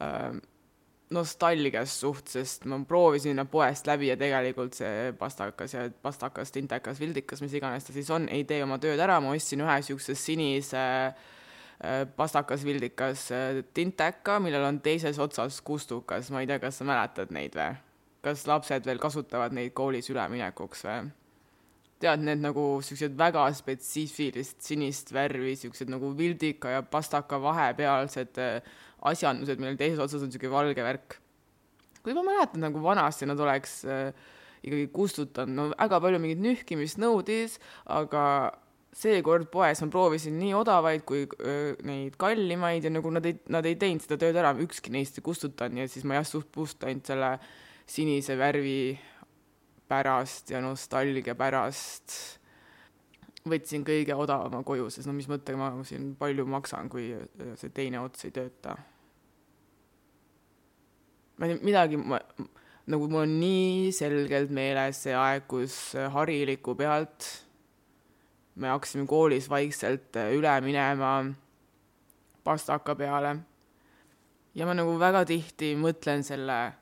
äh, 0.00 0.32
nostalgias 1.12 1.92
suht, 2.00 2.24
sest 2.32 2.64
ma 2.64 2.78
proovisin 2.88 3.34
sinna 3.34 3.44
poest 3.44 3.86
läbi 3.86 4.08
ja 4.08 4.16
tegelikult 4.16 4.78
see 4.78 5.12
pastakas 5.12 5.74
ja 5.76 5.84
pastakas, 6.02 6.54
tintekas, 6.56 6.96
vildikas, 7.00 7.44
mis 7.44 7.52
iganes 7.52 7.84
ta 7.84 7.92
siis 7.92 8.08
on, 8.10 8.30
ei 8.32 8.48
tee 8.48 8.62
oma 8.64 8.80
tööd 8.80 8.96
ära, 8.96 9.20
ma 9.20 9.36
ostsin 9.36 9.60
ühe 9.60 9.76
niisuguse 9.76 10.16
sinise 10.16 10.80
äh, 10.80 11.30
pastakas, 12.16 12.64
vildikas 12.66 13.24
äh, 13.34 13.62
tinteka, 13.74 14.38
millel 14.42 14.68
on 14.68 14.80
teises 14.84 15.18
otsas 15.22 15.60
kustukas, 15.66 16.30
ma 16.30 16.42
ei 16.42 16.50
tea, 16.50 16.60
kas 16.62 16.78
sa 16.80 16.86
mäletad 16.88 17.34
neid 17.34 17.56
või? 17.58 17.72
kas 18.22 18.44
lapsed 18.46 18.84
veel 18.86 19.00
kasutavad 19.02 19.50
neid 19.56 19.72
koolis 19.74 20.10
üleminekuks 20.12 20.84
või? 20.86 21.10
tead, 22.02 22.22
need 22.26 22.42
nagu 22.42 22.66
siuksed 22.82 23.16
väga 23.18 23.46
spetsiifilist 23.54 24.62
sinist 24.66 25.12
värvi, 25.14 25.54
siuksed 25.58 25.90
nagu 25.90 26.12
vildika 26.18 26.76
ja 26.76 26.84
pastaka 26.86 27.38
vahepealsed 27.42 28.38
äh, 28.42 28.70
asjandused, 29.10 29.58
millel 29.62 29.78
teises 29.80 30.02
otsas 30.02 30.22
on 30.22 30.30
niisugune 30.30 30.54
valge 30.54 30.86
värk. 30.86 31.18
kui 32.02 32.14
ma 32.14 32.24
mäletan, 32.26 32.62
nagu 32.64 32.82
vanasti 32.82 33.26
nad 33.30 33.40
oleks 33.40 33.82
äh, 33.86 34.14
ikkagi 34.62 34.88
kustutanud, 34.94 35.54
no 35.54 35.68
väga 35.74 36.00
palju 36.02 36.22
mingit 36.22 36.42
nühkimist 36.42 36.98
nõudis, 37.02 37.58
aga 37.90 38.24
seekord 38.92 39.48
poes 39.52 39.80
ma 39.80 39.88
proovisin 39.92 40.36
nii 40.40 40.52
odavaid 40.56 41.04
kui 41.08 41.24
öö, 41.24 41.72
neid 41.88 42.18
kallimaid 42.20 42.84
ja 42.84 42.92
nagu 42.92 43.12
nad 43.14 43.24
ei, 43.28 43.38
nad 43.52 43.66
ei 43.68 43.78
teinud 43.80 44.04
seda 44.04 44.18
tööd 44.20 44.36
ära, 44.36 44.52
ükski 44.60 44.92
neist 44.92 45.16
ei 45.16 45.24
kustutanud 45.24 45.80
ja 45.80 45.88
siis 45.88 46.04
ma 46.08 46.18
jah, 46.18 46.28
suht 46.28 46.50
puust 46.52 46.84
ainult 46.84 47.08
selle 47.08 47.32
sinise 47.88 48.36
värvi 48.38 48.92
pärast 49.88 50.52
ja 50.52 50.60
nostalgia 50.64 51.34
pärast 51.38 52.38
võtsin 53.48 53.84
kõige 53.86 54.14
odavama 54.14 54.62
koju, 54.66 54.88
sest 54.92 55.08
no 55.08 55.14
mis 55.16 55.28
mõttega 55.30 55.58
ma 55.58 55.72
siin 55.86 56.12
palju 56.18 56.46
maksan, 56.46 56.90
kui 56.92 57.10
see 57.58 57.72
teine 57.74 57.98
ots 58.02 58.28
ei 58.28 58.34
tööta. 58.34 58.76
Ma 61.40 61.48
ei 61.48 61.56
tea, 61.56 61.64
midagi 61.66 61.98
ma, 61.98 62.20
nagu 62.92 63.08
mul 63.10 63.24
on 63.24 63.34
nii 63.40 63.90
selgelt 63.96 64.52
meeles 64.54 65.02
see 65.06 65.16
aeg, 65.16 65.48
kus 65.50 65.96
hariliku 66.14 66.76
pealt 66.78 67.26
me 68.54 68.68
hakkasime 68.68 69.06
koolis 69.06 69.48
vaikselt 69.50 70.16
üle 70.34 70.52
minema 70.60 71.12
pastaka 72.44 72.94
peale. 72.94 73.36
ja 74.54 74.66
ma 74.66 74.74
nagu 74.74 74.98
väga 75.00 75.24
tihti 75.24 75.74
mõtlen 75.76 76.24
selle 76.26 76.72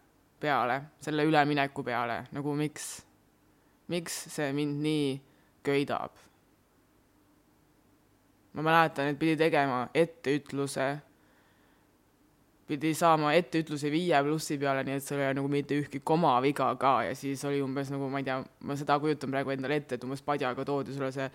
peale, 0.40 0.80
selle 1.00 1.24
ülemineku 1.28 1.84
peale, 1.84 2.24
nagu 2.32 2.54
miks, 2.56 3.02
miks 3.88 4.16
see 4.34 4.52
mind 4.52 4.80
nii 4.82 5.20
köidab. 5.62 6.16
ma 8.52 8.62
mäletan, 8.62 9.12
et 9.12 9.18
pidi 9.18 9.36
tegema 9.36 9.88
etteütluse 9.94 10.88
pidi 12.70 12.92
saama 12.94 13.32
etteütluse 13.34 13.90
viie 13.90 14.18
plussi 14.22 14.58
peale, 14.60 14.84
nii 14.86 15.00
et 15.00 15.04
seal 15.04 15.20
ei 15.20 15.30
ole 15.30 15.38
nagu 15.40 15.50
mitte 15.50 15.74
ühtki 15.74 16.02
komaviga 16.06 16.68
ka 16.78 16.94
ja 17.08 17.16
siis 17.18 17.42
oli 17.48 17.58
umbes 17.64 17.90
nagu 17.90 18.06
ma 18.12 18.20
ei 18.22 18.28
tea, 18.28 18.38
ma 18.66 18.76
seda 18.78 18.98
kujutan 19.02 19.32
praegu 19.34 19.54
endale 19.56 19.80
ette, 19.80 19.98
et 19.98 20.06
umbes 20.06 20.22
padjaga 20.26 20.64
toodi 20.68 20.94
sulle 20.94 21.10
see, 21.14 21.26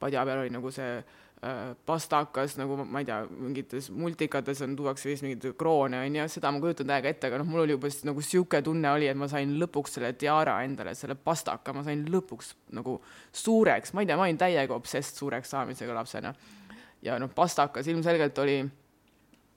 padja 0.00 0.24
peal 0.28 0.42
oli 0.42 0.52
nagu 0.52 0.72
see 0.74 0.90
äh, 0.98 1.62
pastakas 1.88 2.58
nagu 2.60 2.76
ma 2.82 3.00
ei 3.00 3.08
tea, 3.08 3.22
mingites 3.30 3.88
multikates 3.94 4.60
on, 4.66 4.74
tuuakse 4.76 5.08
vist 5.08 5.24
mingeid 5.24 5.56
kroone 5.60 6.02
onju, 6.02 6.26
seda 6.34 6.52
ma 6.52 6.60
kujutan 6.60 6.92
täiega 6.92 7.14
ette, 7.14 7.30
aga 7.30 7.40
noh, 7.40 7.48
mul 7.48 7.64
oli 7.64 7.78
juba 7.78 7.94
nagu 8.10 8.26
sihuke 8.28 8.60
tunne 8.66 8.92
oli, 8.92 9.08
et 9.08 9.18
ma 9.18 9.30
sain 9.32 9.56
lõpuks 9.62 9.96
selle 9.96 10.12
tiara 10.20 10.58
endale, 10.66 10.92
selle 10.98 11.16
pastaka, 11.16 11.72
ma 11.72 11.86
sain 11.88 12.04
lõpuks 12.12 12.52
nagu 12.76 12.98
suureks, 13.32 13.96
ma 13.96 14.04
ei 14.04 14.12
tea, 14.12 14.20
ma 14.20 14.28
olin 14.28 14.44
täiega 14.44 14.76
obsess 14.76 15.16
suureks 15.16 15.56
saamisega 15.56 15.96
lapsena. 15.96 16.36
ja 17.02 17.16
noh, 17.18 17.32
pastakas 17.32 17.88
ilmselgelt 17.88 18.44
oli 18.44 18.60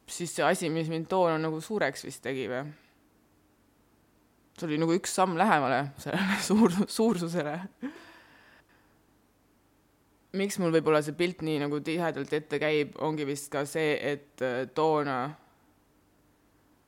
siis 0.08 0.36
see 0.36 0.46
asi, 0.46 0.70
mis 0.70 0.90
mind 0.92 1.08
toona 1.10 1.38
nagu 1.42 1.62
suureks 1.62 2.06
vist 2.06 2.24
tegi 2.24 2.48
või? 2.52 2.64
see 4.56 4.68
oli 4.70 4.80
nagu 4.80 4.96
üks 4.96 5.16
samm 5.18 5.38
lähemale 5.40 5.82
sellele 6.00 6.40
suur, 6.48 6.76
suursusele. 6.88 7.56
miks 10.40 10.60
mul 10.60 10.72
võib-olla 10.76 11.02
see 11.04 11.16
pilt 11.18 11.42
nii 11.48 11.64
nagu 11.64 11.80
tihedalt 11.84 12.34
ette 12.34 12.60
käib, 12.60 12.96
ongi 13.04 13.28
vist 13.28 13.52
ka 13.52 13.66
see, 13.68 13.96
et 14.14 14.44
äh, 14.44 14.64
toona 14.76 15.20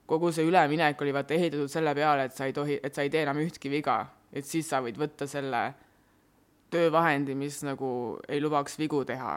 kogu 0.07 0.31
see 0.31 0.47
üleminek 0.47 1.01
oli 1.03 1.13
vaata 1.15 1.35
ehitatud 1.35 1.71
selle 1.71 1.93
peale, 1.95 2.27
et 2.27 2.35
sa 2.35 2.47
ei 2.47 2.55
tohi, 2.55 2.79
et 2.83 2.95
sa 2.95 3.03
ei 3.03 3.11
tee 3.11 3.25
enam 3.25 3.41
ühtki 3.43 3.71
viga, 3.71 3.99
et 4.31 4.47
siis 4.47 4.69
sa 4.69 4.79
võid 4.83 4.99
võtta 4.99 5.27
selle 5.27 5.63
töövahendi, 6.71 7.35
mis 7.35 7.59
nagu 7.67 7.89
ei 8.27 8.41
lubaks 8.43 8.79
vigu 8.79 9.03
teha. 9.07 9.35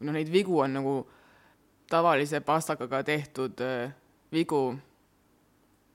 noh, 0.00 0.12
neid 0.16 0.28
vigu 0.32 0.60
on 0.60 0.76
nagu 0.76 0.94
tavalise 1.90 2.40
pastakaga 2.46 3.02
tehtud 3.06 3.60
vigu, 4.32 4.62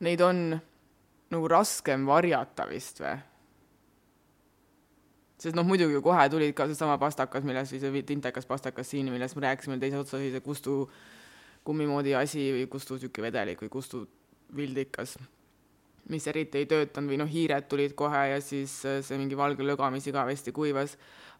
neid 0.03 0.21
on 0.21 0.41
nagu 1.31 1.47
raskem 1.49 2.05
varjata 2.07 2.67
vist 2.69 3.01
või? 3.03 3.15
sest 5.45 5.55
noh, 5.57 5.65
muidugi 5.67 5.99
kohe 6.03 6.25
tulid 6.31 6.55
ka 6.57 6.67
seesama 6.69 6.95
pastakas, 6.97 7.43
milles 7.45 7.71
või 7.73 7.81
see 7.83 8.03
tintekas 8.07 8.47
pastakas 8.49 8.89
siin, 8.89 9.11
millest 9.13 9.35
me 9.35 9.43
rääkisime, 9.45 9.77
teise 9.81 9.99
otsa 9.99 10.17
oli 10.17 10.31
see 10.33 10.43
kustu 10.43 10.77
kummi 11.65 11.87
moodi 11.89 12.15
asi 12.15 12.47
või 12.55 12.67
kustu 12.71 12.95
niisugune 12.95 13.27
vedelik 13.27 13.61
või 13.65 13.71
kustu 13.73 14.05
vildikas 14.55 15.17
mis 16.09 16.27
eriti 16.29 16.61
ei 16.61 16.67
töötanud 16.69 17.09
või 17.09 17.19
noh, 17.19 17.29
hiired 17.29 17.67
tulid 17.69 17.95
kohe 17.97 18.21
ja 18.35 18.41
siis 18.43 18.77
äh, 18.85 18.99
see 19.05 19.17
mingi 19.17 19.37
valge 19.37 19.65
löga, 19.65 19.89
mis 19.93 20.05
igavesti 20.07 20.53
kuivas, 20.55 20.95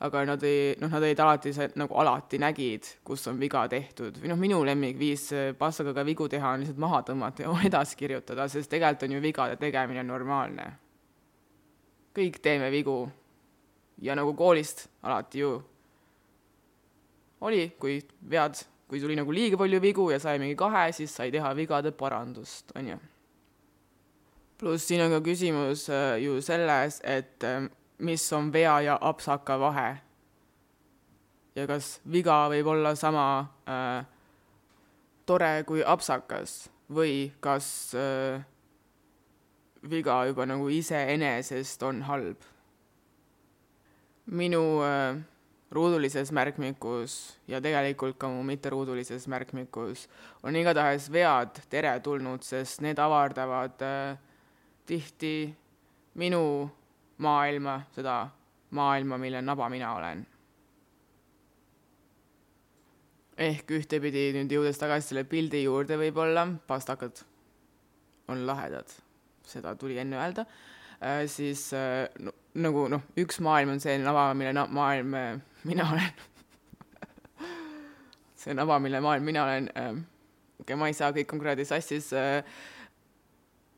aga 0.06 0.23
nad 0.28 0.43
ei, 0.47 0.73
noh, 0.82 0.89
nad 0.91 1.04
olid 1.06 1.21
alati, 1.21 1.54
nagu 1.80 1.99
alati 2.01 2.39
nägid, 2.41 2.89
kus 3.06 3.28
on 3.32 3.38
viga 3.41 3.65
tehtud 3.71 4.17
või 4.21 4.32
noh, 4.34 4.39
minu 4.41 4.63
lemmikviis 4.65 5.28
äh, 5.36 5.51
pastakaga 5.60 6.06
vigu 6.08 6.30
teha 6.32 6.56
on 6.56 6.65
lihtsalt 6.65 6.82
maha 6.82 7.04
tõmmata 7.06 7.45
ja 7.45 7.54
edasi 7.69 7.99
kirjutada, 8.01 8.49
sest 8.51 8.71
tegelikult 8.73 9.08
on 9.10 9.15
ju 9.17 9.21
vigade 9.23 9.62
tegemine 9.62 10.04
normaalne. 10.04 10.71
kõik 12.15 12.41
teeme 12.41 12.71
vigu. 12.71 13.10
ja 14.01 14.15
nagu 14.15 14.34
koolist 14.34 14.88
alati 15.04 15.39
ju 15.39 15.62
oli, 17.41 17.75
kui 17.80 17.99
vead, 18.30 18.58
kui 18.89 18.99
tuli 18.99 19.15
nagu 19.15 19.32
liiga 19.32 19.58
palju 19.58 19.82
vigu 19.82 20.10
ja 20.12 20.19
sai 20.19 20.39
mingi 20.39 20.56
kahe, 20.56 20.91
siis 20.91 21.13
sai 21.13 21.32
teha 21.32 21.54
vigade 21.56 21.91
parandust, 21.91 22.71
on 22.75 22.88
ju. 22.88 22.97
Pluss 24.65 24.88
siin 24.89 25.04
on 25.06 25.12
ka 25.13 25.19
küsimus 25.21 25.84
äh, 25.93 26.15
ju 26.23 26.39
selles, 26.41 26.97
et 27.06 27.43
äh, 27.45 27.67
mis 28.01 28.23
on 28.34 28.49
vea 28.54 28.80
ja 28.82 28.97
apsaka 29.01 29.60
vahe. 29.62 29.97
ja 31.56 31.67
kas 31.69 31.99
viga 32.12 32.47
võib 32.49 32.71
olla 32.73 32.95
sama 32.97 33.28
äh, 33.69 34.08
tore 35.30 35.51
kui 35.69 35.86
apsakas 35.86 36.65
või 36.89 37.30
kas 37.39 37.93
äh, 37.93 38.41
viga 39.86 40.17
juba 40.25 40.49
nagu 40.49 40.65
iseenesest 40.73 41.84
on 41.84 42.01
halb. 42.10 42.41
minu 44.25 44.65
äh, 44.82 45.21
ruudulises 45.71 46.32
märkmikus 46.32 47.38
ja 47.47 47.62
tegelikult 47.62 48.17
ka 48.17 48.34
mu 48.34 48.41
mitteruudulises 48.43 49.28
märkmikus 49.28 50.08
on 50.41 50.56
igatahes 50.56 51.12
vead 51.12 51.62
teretulnud, 51.69 52.41
sest 52.41 52.82
need 52.82 52.97
avardavad 52.97 53.82
äh, 53.86 54.25
tihti 54.86 55.36
minu 56.15 56.69
maailma, 57.17 57.82
seda 57.95 58.28
maailma, 58.76 59.17
mille 59.17 59.41
naba 59.41 59.69
mina 59.69 59.95
olen. 59.95 60.26
ehk 63.36 63.71
ühtepidi 63.76 64.30
nüüd 64.32 64.54
jõudes 64.56 64.78
tagasi 64.80 65.12
selle 65.12 65.26
pildi 65.28 65.65
juurde 65.65 65.98
võib-olla, 66.00 66.45
pastakad 66.69 67.19
on 68.32 68.45
lahedad. 68.48 68.93
Seda 69.43 69.74
tuli 69.76 69.98
enne 70.00 70.15
öelda. 70.15 70.45
Äh,, 71.04 71.26
siis 71.28 71.67
äh, 71.76 72.08
no, 72.24 72.32
nagu 72.56 72.86
noh, 72.91 73.04
üks 73.19 73.41
maailm 73.43 73.74
on 73.76 73.84
see 73.84 73.98
nava, 74.00 74.30
mille 74.38 74.54
na-, 74.56 74.69
maailm 74.71 75.17
äh, 75.19 75.34
mina 75.67 75.89
olen. 75.91 76.24
See 78.39 78.56
nava, 78.56 78.80
mille 78.80 79.02
maailm 79.04 79.28
mina 79.28 79.43
olen 79.43 79.67
äh,, 79.76 80.78
ma 80.80 80.88
ei 80.88 80.95
saa 80.95 81.12
kõik 81.12 81.36
on 81.36 81.43
kuradi 81.43 81.67
sassis 81.67 82.13
äh,, 82.15 82.39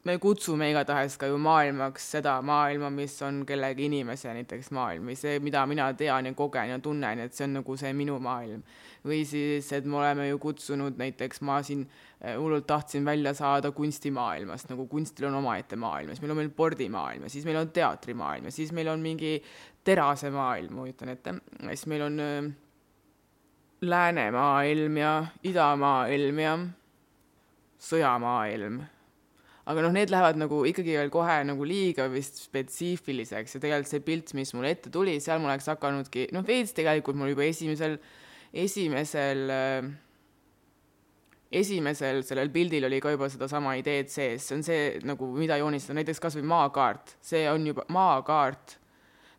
me 0.08 0.16
kutsume 0.24 0.70
igatahes 0.72 1.18
ka 1.20 1.28
ju 1.28 1.38
maailmaks 1.42 2.06
seda 2.14 2.38
maailma, 2.46 2.90
mis 2.94 3.16
on 3.26 3.42
kellegi 3.48 3.88
inimese 3.90 4.32
näiteks 4.36 4.70
maailm 4.76 5.10
või 5.10 5.18
see, 5.20 5.40
mida 5.44 5.66
mina 5.68 5.88
tean 6.00 6.30
ja 6.30 6.34
kogen 6.38 6.72
ja 6.72 6.78
tunnen, 6.84 7.24
et 7.26 7.36
see 7.36 7.48
on 7.48 7.58
nagu 7.60 7.76
see 7.80 7.92
minu 7.98 8.20
maailm. 8.24 8.64
või 9.08 9.22
siis, 9.28 9.70
et 9.72 9.86
me 9.88 10.00
oleme 10.02 10.26
ju 10.28 10.40
kutsunud 10.44 10.98
näiteks, 11.00 11.40
ma 11.48 11.62
siin 11.64 11.86
äh, 11.86 12.36
hullult 12.36 12.66
tahtsin 12.68 13.06
välja 13.06 13.34
saada 13.38 13.72
kunstimaailmast, 13.72 14.70
nagu 14.72 14.88
kunstil 14.92 15.30
on 15.30 15.38
omaette 15.40 15.80
maailm, 15.80 16.12
siis 16.12 16.24
meil 16.24 16.34
on 16.34 16.42
meil 16.42 16.50
spordimaailm 16.52 17.28
ja 17.28 17.32
siis 17.32 17.46
meil 17.48 17.62
on 17.62 17.72
teatrimaailm 17.72 18.50
ja 18.50 18.52
siis 18.52 18.74
meil 18.76 18.92
on 18.92 19.04
mingi 19.04 19.38
terasemaailm, 19.88 20.74
ma 20.76 20.88
kujutan 20.88 21.14
ette, 21.14 21.38
siis 21.70 21.88
meil 21.92 22.04
on 22.10 22.20
äh, 22.24 22.52
läänemaailm 23.82 25.00
ja 25.04 25.16
idamaailm 25.48 26.44
ja 26.44 26.60
sõjamaailm 27.88 28.82
aga 29.68 29.84
noh, 29.84 29.94
need 29.96 30.12
lähevad 30.14 30.40
nagu 30.40 30.62
ikkagi 30.70 30.96
veel 30.96 31.12
kohe 31.12 31.38
nagu 31.48 31.68
liiga 31.68 32.08
vist 32.12 32.40
spetsiifiliseks 32.46 33.58
ja 33.58 33.64
tegelikult 33.64 33.92
see 33.92 34.06
pilt, 34.06 34.34
mis 34.38 34.54
mulle 34.56 34.72
ette 34.76 34.92
tuli, 34.94 35.18
seal 35.24 35.42
ma 35.44 35.52
oleks 35.52 35.68
hakanudki, 35.74 36.30
noh, 36.36 36.46
veits 36.48 36.76
tegelikult 36.78 37.20
mul 37.20 37.34
juba 37.34 37.44
esimesel, 37.50 37.98
esimesel 38.66 39.44
äh, 39.52 39.90
esimesel 41.52 42.24
sellel 42.28 42.52
pildil 42.52 42.88
oli 42.88 43.00
ka 43.04 43.14
juba 43.14 43.30
sedasama 43.32 43.78
ideed 43.80 44.12
sees, 44.12 44.48
see 44.48 44.58
on 44.58 44.66
see 44.68 44.82
nagu, 45.08 45.30
mida 45.36 45.60
joonistada, 45.62 46.00
näiteks 46.00 46.24
kas 46.24 46.36
või 46.40 46.48
maakaart, 46.52 47.16
see 47.24 47.46
on 47.52 47.68
juba 47.70 47.88
maakaart 47.94 48.78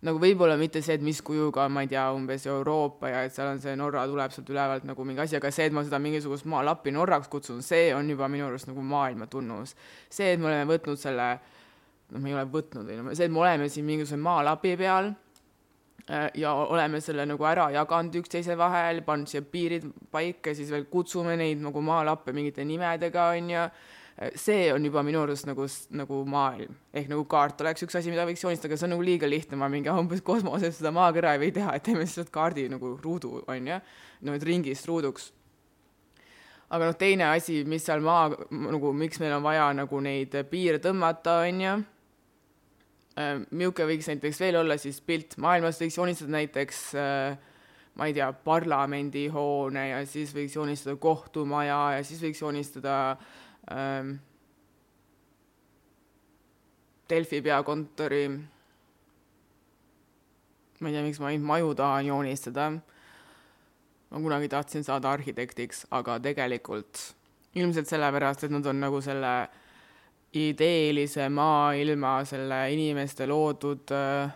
nagu 0.06 0.20
võib-olla 0.22 0.54
mitte 0.58 0.80
see, 0.84 0.94
et 0.98 1.04
mis 1.04 1.18
kujuga, 1.26 1.64
ma 1.72 1.82
ei 1.82 1.90
tea, 1.90 2.04
umbes 2.14 2.46
Euroopa 2.46 3.11
ja 3.11 3.22
et 3.26 3.34
seal 3.34 3.50
on 3.50 3.62
see 3.62 3.74
Norra 3.78 4.04
tuleb 4.06 4.34
sealt 4.34 4.50
ülevalt 4.52 4.87
nagu 4.87 5.06
mingi 5.06 5.24
asi, 5.24 5.38
aga 5.40 5.50
see, 5.54 5.66
et 5.66 5.74
ma 5.74 5.82
seda 5.87 5.98
mingisugust 6.02 6.46
maalappi 6.50 6.94
Norraks 6.94 7.30
kutsun, 7.32 7.64
see 7.66 7.90
on 7.96 8.11
juba 8.12 8.28
minu 8.30 8.46
arust 8.46 8.70
nagu 8.70 8.84
maailma 8.87 9.26
tunnus. 9.30 9.74
see, 10.11 10.34
et 10.34 10.42
me 10.42 10.52
oleme 10.52 10.68
võtnud 10.70 11.00
selle, 11.02 11.30
noh, 12.12 12.20
me 12.20 12.30
ei 12.30 12.37
ole 12.37 12.46
võtnud, 12.52 12.87
või 12.87 13.00
noh, 13.00 13.11
see, 13.14 13.26
et 13.26 13.34
me 13.34 13.42
oleme 13.42 13.68
siin 13.72 13.88
mingisuguse 13.88 14.22
maalapi 14.22 14.76
peal 14.78 15.11
äh, 15.11 16.28
ja 16.38 16.54
oleme 16.54 17.02
selle 17.02 17.26
nagu 17.26 17.50
ära 17.50 17.66
jaganud 17.74 18.22
üksteise 18.22 18.54
vahel, 18.58 19.02
pannud 19.06 19.30
siia 19.30 19.42
piirid 19.42 19.90
paika, 20.14 20.54
siis 20.54 20.70
veel 20.70 20.87
kutsume 20.92 21.34
neid 21.40 21.58
nagu 21.64 21.82
maalappe 21.82 22.37
mingite 22.37 22.62
nimedega, 22.62 23.32
on 23.34 23.54
ju 23.56 23.70
see 24.35 24.72
on 24.72 24.83
juba 24.83 25.02
minu 25.07 25.20
arust 25.22 25.46
nagu, 25.46 25.64
nagu 25.94 26.20
maailm. 26.26 26.74
ehk 26.94 27.11
nagu 27.11 27.24
kaart 27.31 27.61
oleks 27.62 27.85
üks 27.87 27.98
asi, 28.00 28.11
mida 28.11 28.24
võiks 28.26 28.42
joonistada, 28.42 28.72
aga 28.72 28.78
see 28.81 28.88
on 28.88 28.94
nagu 28.96 29.07
liiga 29.07 29.31
lihtne, 29.31 29.59
ma 29.61 29.68
mingi 29.70 29.92
umbes 29.92 30.24
kosmoses 30.26 30.81
seda 30.81 30.90
maakera 30.94 31.37
ei 31.37 31.42
või 31.44 31.52
teha, 31.54 31.74
et 31.76 31.87
teeme 31.87 32.02
lihtsalt 32.02 32.33
kaardi 32.35 32.66
nagu 32.72 32.96
ruudu, 32.98 33.44
on 33.46 33.70
ju, 33.70 33.78
no 34.26 34.35
et 34.35 34.46
ringist 34.48 34.90
ruuduks. 34.90 35.31
aga 36.68 36.90
noh, 36.90 36.98
teine 36.98 37.31
asi, 37.31 37.62
mis 37.64 37.87
seal 37.87 38.02
maa, 38.04 38.26
nagu 38.50 38.92
miks 38.92 39.22
meil 39.22 39.38
on 39.38 39.46
vaja 39.46 39.70
nagu 39.78 40.02
neid 40.02 40.35
piire 40.50 40.83
tõmmata, 40.83 41.38
on 41.46 41.62
ju, 41.62 41.78
äh, 43.22 43.35
milline 43.50 43.90
võiks 43.94 44.11
näiteks 44.11 44.42
veel 44.42 44.62
olla 44.64 44.81
siis 44.83 44.98
pilt, 45.00 45.38
maailmas 45.38 45.78
võiks 45.78 46.02
joonistada 46.02 46.40
näiteks 46.40 46.87
äh, 46.98 47.38
ma 47.94 48.07
ei 48.07 48.18
tea, 48.18 48.33
parlamendihoone 48.33 49.90
ja 49.92 50.07
siis 50.07 50.35
võiks 50.35 50.59
joonistada 50.59 50.98
kohtumaja 50.98 51.85
ja 51.98 52.07
siis 52.07 52.18
võiks 52.22 52.42
joonistada 52.42 52.98
äh, 53.14 53.37
ähm, 53.72 54.16
Delfi 57.09 57.40
peakontori, 57.40 58.24
ma 60.78 60.88
ei 60.88 60.94
tea, 60.94 61.04
miks 61.07 61.20
ma 61.22 61.31
ainult 61.31 61.48
maju 61.48 61.74
tahan 61.74 62.11
joonistada. 62.11 62.70
ma 64.09 64.20
kunagi 64.24 64.48
tahtsin 64.48 64.85
saada 64.85 65.11
arhitektiks, 65.12 65.87
aga 65.90 66.18
tegelikult 66.20 67.00
ilmselt 67.57 67.88
sellepärast, 67.88 68.44
et 68.44 68.52
nad 68.52 68.66
on 68.66 68.81
nagu 68.81 69.00
selle 69.04 69.33
ideelise 70.37 71.28
maailma, 71.28 72.18
selle 72.28 72.61
inimeste 72.72 73.26
loodud 73.28 73.92
äh, 73.96 74.33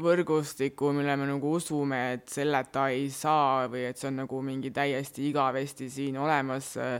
võrgustiku, 0.00 0.92
mille 0.96 1.16
me 1.20 1.28
nagu 1.28 1.52
usume, 1.56 2.00
et 2.16 2.28
selleta 2.32 2.86
ei 2.92 3.10
saa 3.12 3.66
või 3.72 3.84
et 3.90 4.00
see 4.00 4.08
on 4.08 4.22
nagu 4.22 4.40
mingi 4.44 4.72
täiesti 4.72 5.28
igavesti 5.28 5.90
siin 5.92 6.16
olemas 6.20 6.72
äh, 6.80 6.96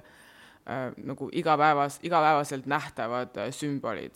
nagu 1.02 1.28
igapäevas, 1.32 1.98
igapäevaselt 2.02 2.66
nähtavad 2.66 3.36
äh, 3.36 3.50
sümbolid. 3.50 4.14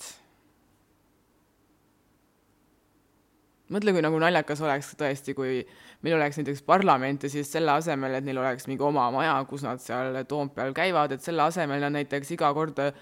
mõtle, 3.67 3.91
kui 3.91 4.03
nagu 4.05 4.19
naljakas 4.23 4.61
oleks 4.63 4.93
tõesti, 4.95 5.33
kui 5.35 5.57
meil 6.07 6.15
oleks 6.15 6.37
näiteks 6.39 6.61
parlament 6.63 7.25
ja 7.27 7.31
siis 7.33 7.49
selle 7.51 7.73
asemel, 7.75 8.13
et 8.15 8.23
neil 8.23 8.39
oleks 8.39 8.69
mingi 8.71 8.85
oma 8.87 9.09
maja, 9.11 9.33
kus 9.51 9.65
nad 9.67 9.83
seal 9.83 10.21
Toompeal 10.31 10.71
käivad, 10.71 11.17
et 11.17 11.25
selle 11.25 11.43
asemel 11.43 11.83
nad 11.83 11.97
näiteks 11.97 12.31
iga 12.37 12.53
kord 12.55 12.79
äh, 12.85 12.93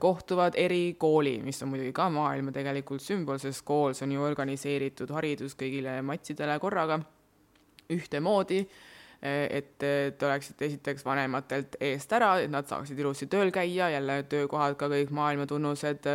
kohtuvad 0.00 0.56
erikooli, 0.56 1.42
mis 1.44 1.60
on 1.60 1.74
muidugi 1.74 1.92
ka 1.92 2.08
maailma 2.08 2.54
tegelikult 2.56 3.04
sümbol, 3.04 3.36
sest 3.42 3.66
kool, 3.68 3.92
see 3.92 4.06
on 4.08 4.16
ju 4.16 4.24
organiseeritud 4.24 5.12
haridus 5.12 5.58
kõigile 5.60 5.98
matsidele 6.08 6.56
korraga 6.62 7.02
ühtemoodi 7.92 8.62
et 9.22 9.76
te 9.78 10.26
oleksite 10.26 10.66
esiteks 10.66 11.04
vanematelt 11.06 11.76
eest 11.80 12.12
ära, 12.12 12.34
et 12.42 12.50
nad 12.50 12.66
saaksid 12.66 12.98
ilusti 12.98 13.28
tööl 13.30 13.52
käia, 13.54 13.92
jälle 13.94 14.22
töökohad 14.30 14.74
ka 14.78 14.88
kõik 14.90 15.12
maailma 15.14 15.46
tunnused. 15.46 16.08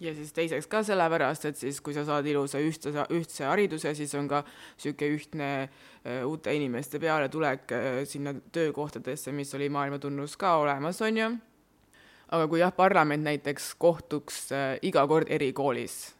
ja 0.00 0.14
siis 0.14 0.32
teiseks 0.32 0.66
ka 0.70 0.82
sellepärast, 0.86 1.44
et 1.44 1.56
siis, 1.56 1.80
kui 1.80 1.94
sa 1.94 2.04
saad 2.06 2.26
ilusa 2.26 2.58
ühtse, 2.62 2.92
ühtse 3.10 3.44
hariduse, 3.44 3.94
siis 3.94 4.14
on 4.14 4.28
ka 4.28 4.44
niisugune 4.44 5.10
ühtne 5.16 5.48
uute 6.24 6.54
inimeste 6.54 6.98
pealetulek 6.98 7.74
sinna 8.06 8.34
töökohtadesse, 8.52 9.32
mis 9.32 9.54
oli 9.54 9.68
maailma 9.68 9.98
tunnus 9.98 10.36
ka 10.36 10.56
olemas, 10.62 11.02
on 11.02 11.16
ju. 11.16 11.32
aga 12.30 12.46
kui 12.46 12.60
jah, 12.60 12.72
parlament 12.72 13.24
näiteks 13.24 13.74
kohtuks 13.74 14.48
iga 14.82 15.06
kord 15.08 15.26
erikoolis 15.30 16.17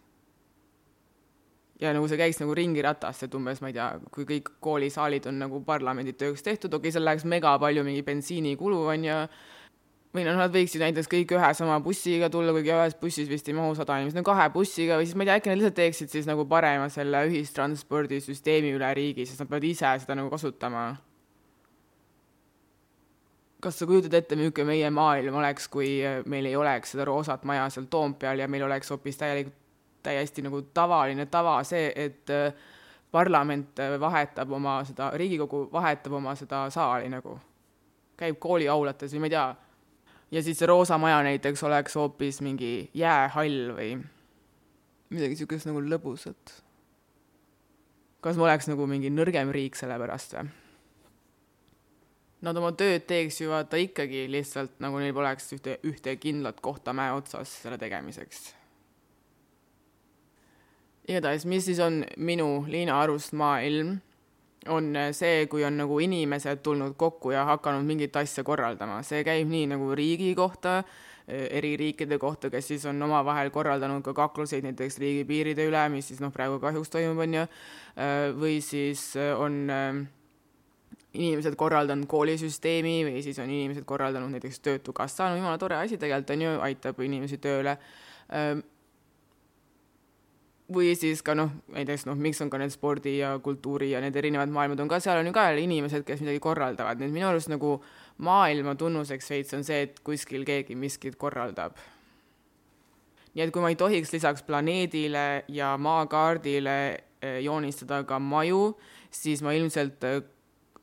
ja 1.80 1.92
nagu 1.94 2.08
see 2.10 2.18
käiks 2.18 2.40
nagu 2.42 2.54
ringiratast, 2.58 3.26
et 3.26 3.36
umbes 3.38 3.60
ma 3.62 3.70
ei 3.70 3.76
tea, 3.76 3.86
kui 4.14 4.26
kõik 4.28 4.50
koolisaalid 4.64 5.28
on 5.30 5.38
nagu 5.44 5.60
parlamendi 5.66 6.14
tööks 6.18 6.42
tehtud, 6.46 6.72
okei 6.74 6.88
okay,, 6.88 6.96
seal 6.96 7.06
läheks 7.06 7.26
mega 7.28 7.54
palju 7.62 7.84
mingi 7.86 8.02
bensiinikulu, 8.06 8.80
on 8.94 9.06
ju, 9.06 9.18
või 10.16 10.24
noh, 10.26 10.38
nad 10.40 10.54
võiksid 10.54 10.82
näiteks 10.82 11.10
kõik 11.12 11.34
ühe 11.36 11.50
sama 11.54 11.78
bussiga 11.84 12.30
tulla, 12.32 12.54
kuigi 12.56 12.72
ühes 12.74 12.96
bussis 12.98 13.28
vist 13.30 13.50
ei 13.50 13.54
mahu 13.56 13.76
sada 13.78 14.00
inimest, 14.00 14.18
no 14.18 14.24
kahe 14.26 14.48
bussiga 14.54 14.98
või 14.98 15.06
siis 15.06 15.18
ma 15.18 15.26
ei 15.26 15.30
tea, 15.30 15.36
äkki 15.38 15.52
nad 15.52 15.60
lihtsalt 15.60 15.78
teeksid 15.78 16.14
siis 16.16 16.30
nagu 16.30 16.48
parema 16.50 16.88
selle 16.92 17.22
ühistranspordisüsteemi 17.28 18.74
üle 18.74 18.90
riigi, 18.98 19.28
sest 19.28 19.44
nad 19.44 19.52
peavad 19.52 19.68
ise 19.68 19.94
seda 20.02 20.18
nagu 20.18 20.32
kasutama. 20.34 20.88
kas 23.62 23.78
sa 23.78 23.86
kujutad 23.90 24.14
ette, 24.14 24.36
milline 24.38 24.64
meie 24.64 24.90
maailm 24.94 25.34
oleks, 25.34 25.66
kui 25.68 25.98
meil 26.26 26.46
ei 26.46 26.56
oleks 26.56 26.94
seda 26.94 27.06
roosat 27.06 27.42
maja 27.44 27.70
seal 27.74 27.86
Toompeal 27.90 28.38
ja 28.38 28.46
meil 28.48 28.62
oleks 28.66 28.90
hoopis 28.90 29.18
täielikult 29.18 29.67
täiesti 30.02 30.42
nagu 30.42 30.62
tavaline 30.74 31.26
tava 31.26 31.58
see, 31.66 31.92
et 31.96 32.30
äh, 32.30 32.52
parlament 33.10 33.78
äh, 33.78 33.96
vahetab 34.00 34.52
oma 34.52 34.80
seda, 34.84 35.10
Riigikogu 35.16 35.66
vahetab 35.72 36.12
oma 36.20 36.34
seda 36.38 36.66
saali 36.70 37.08
nagu, 37.12 37.38
käib 38.18 38.38
kooliaulates 38.42 39.14
või 39.14 39.24
ma 39.24 39.30
ei 39.30 39.34
tea, 39.36 39.48
ja 40.30 40.44
siis 40.44 40.60
see 40.60 40.68
Roosa 40.68 40.98
Maja 40.98 41.22
näiteks 41.26 41.62
oleks 41.64 41.96
hoopis 41.96 42.40
mingi 42.44 42.90
jäähall 42.94 43.74
või 43.76 43.90
midagi 45.08 45.34
niisugust 45.34 45.68
nagu 45.68 45.82
lõbusat. 45.82 46.56
kas 48.20 48.36
ma 48.36 48.48
oleks 48.48 48.68
nagu 48.68 48.86
mingi 48.86 49.10
nõrgem 49.10 49.52
riik 49.54 49.76
selle 49.78 49.98
pärast 49.98 50.34
või? 50.36 50.50
nad 52.44 52.56
oma 52.56 52.72
tööd 52.76 53.06
teeks 53.08 53.40
ju 53.40 53.50
vaata 53.50 53.80
ikkagi 53.80 54.26
lihtsalt 54.30 54.78
nagu 54.84 55.00
neil 55.00 55.14
poleks 55.14 55.52
ühte, 55.56 55.78
ühte 55.86 56.14
kindlat 56.20 56.60
kohta 56.60 56.92
mäe 56.92 57.12
otsas 57.16 57.50
selle 57.62 57.78
tegemiseks. 57.78 58.57
Igatahes, 61.08 61.46
mis 61.48 61.64
siis 61.64 61.80
on 61.80 62.02
minu 62.16 62.64
Liina 62.68 63.00
Arust 63.00 63.32
maailm, 63.38 63.96
on 64.68 64.90
see, 65.16 65.46
kui 65.48 65.64
on 65.64 65.78
nagu 65.80 65.98
inimesed 66.04 66.60
tulnud 66.62 66.96
kokku 67.00 67.32
ja 67.32 67.46
hakanud 67.48 67.86
mingit 67.88 68.16
asja 68.20 68.44
korraldama, 68.44 69.00
see 69.06 69.22
käib 69.24 69.48
nii 69.48 69.70
nagu 69.72 69.94
riigi 69.96 70.34
kohta, 70.36 70.82
eri 71.28 71.74
riikide 71.76 72.18
kohta, 72.20 72.50
kes 72.50 72.70
siis 72.72 72.84
on 72.88 73.02
omavahel 73.04 73.50
korraldanud 73.52 74.02
ka 74.04 74.14
kakluseid 74.16 74.64
näiteks 74.64 74.96
riigipiiride 75.00 75.66
üle, 75.68 75.82
mis 75.92 76.08
siis 76.08 76.22
noh, 76.24 76.32
praegu 76.32 76.56
kahjuks 76.60 76.92
toimub, 76.92 77.20
on 77.24 77.36
ju, 77.36 77.48
või 78.40 78.60
siis 78.64 79.10
on 79.36 79.58
äh, 79.72 80.00
inimesed 81.18 81.56
korraldanud 81.58 82.08
koolisüsteemi 82.08 83.02
või 83.08 83.22
siis 83.24 83.38
on 83.42 83.50
inimesed 83.50 83.84
korraldanud 83.88 84.32
näiteks 84.36 84.60
Töötukassa, 84.64 85.28
no 85.30 85.40
jumala 85.40 85.60
tore 85.60 85.78
asi 85.80 86.00
tegelikult 86.00 86.34
on 86.36 86.44
ju, 86.44 86.56
aitab 86.68 87.00
inimesi 87.04 87.40
tööle. 87.42 87.78
Või 90.68 90.92
siis 91.00 91.22
ka 91.24 91.32
noh, 91.32 91.48
näiteks 91.72 92.04
noh, 92.04 92.16
miks 92.20 92.42
on 92.44 92.50
ka 92.52 92.58
need 92.60 92.72
spordi 92.74 93.14
ja 93.22 93.30
kultuuri 93.40 93.94
ja 93.94 94.02
need 94.04 94.16
erinevad 94.20 94.50
maailmad 94.52 94.80
on 94.84 94.88
ka, 94.90 94.98
seal 95.00 95.16
on 95.16 95.30
ju 95.30 95.32
ka 95.32 95.46
jälle 95.48 95.62
inimesed, 95.64 96.04
kes 96.04 96.20
midagi 96.20 96.42
korraldavad, 96.44 97.00
nii 97.00 97.08
et 97.08 97.14
minu 97.14 97.28
arust 97.30 97.48
nagu 97.48 97.78
maailma 98.26 98.74
tunnuseks 98.76 99.30
veits 99.32 99.56
on 99.56 99.64
see, 99.64 99.86
et 99.86 100.02
kuskil 100.04 100.44
keegi 100.44 100.76
miskit 100.76 101.16
korraldab. 101.16 101.78
nii 103.32 103.46
et 103.46 103.52
kui 103.54 103.64
ma 103.64 103.70
ei 103.72 103.78
tohiks 103.80 104.12
lisaks 104.12 104.44
planeedile 104.44 105.44
ja 105.48 105.70
maakaardile 105.80 106.76
eh, 107.22 107.38
joonistada 107.46 108.02
ka 108.04 108.18
maju, 108.20 108.74
siis 109.10 109.40
ma 109.40 109.54
ilmselt 109.56 110.04
eh, 110.04 110.20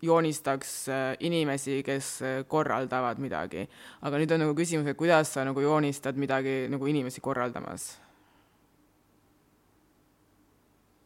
joonistaks 0.02 0.72
äh, 0.90 1.04
inimesi, 1.20 1.84
kes 1.84 2.20
korraldavad 2.48 3.22
midagi. 3.22 3.68
aga 4.02 4.18
nüüd 4.18 4.34
on 4.34 4.44
nagu 4.48 4.58
küsimus, 4.58 4.90
et 4.90 4.98
kuidas 4.98 5.34
sa 5.34 5.46
nagu 5.46 5.62
joonistad 5.62 6.18
midagi 6.18 6.66
nagu 6.74 6.90
inimesi 6.90 7.22
korraldamas? 7.22 8.05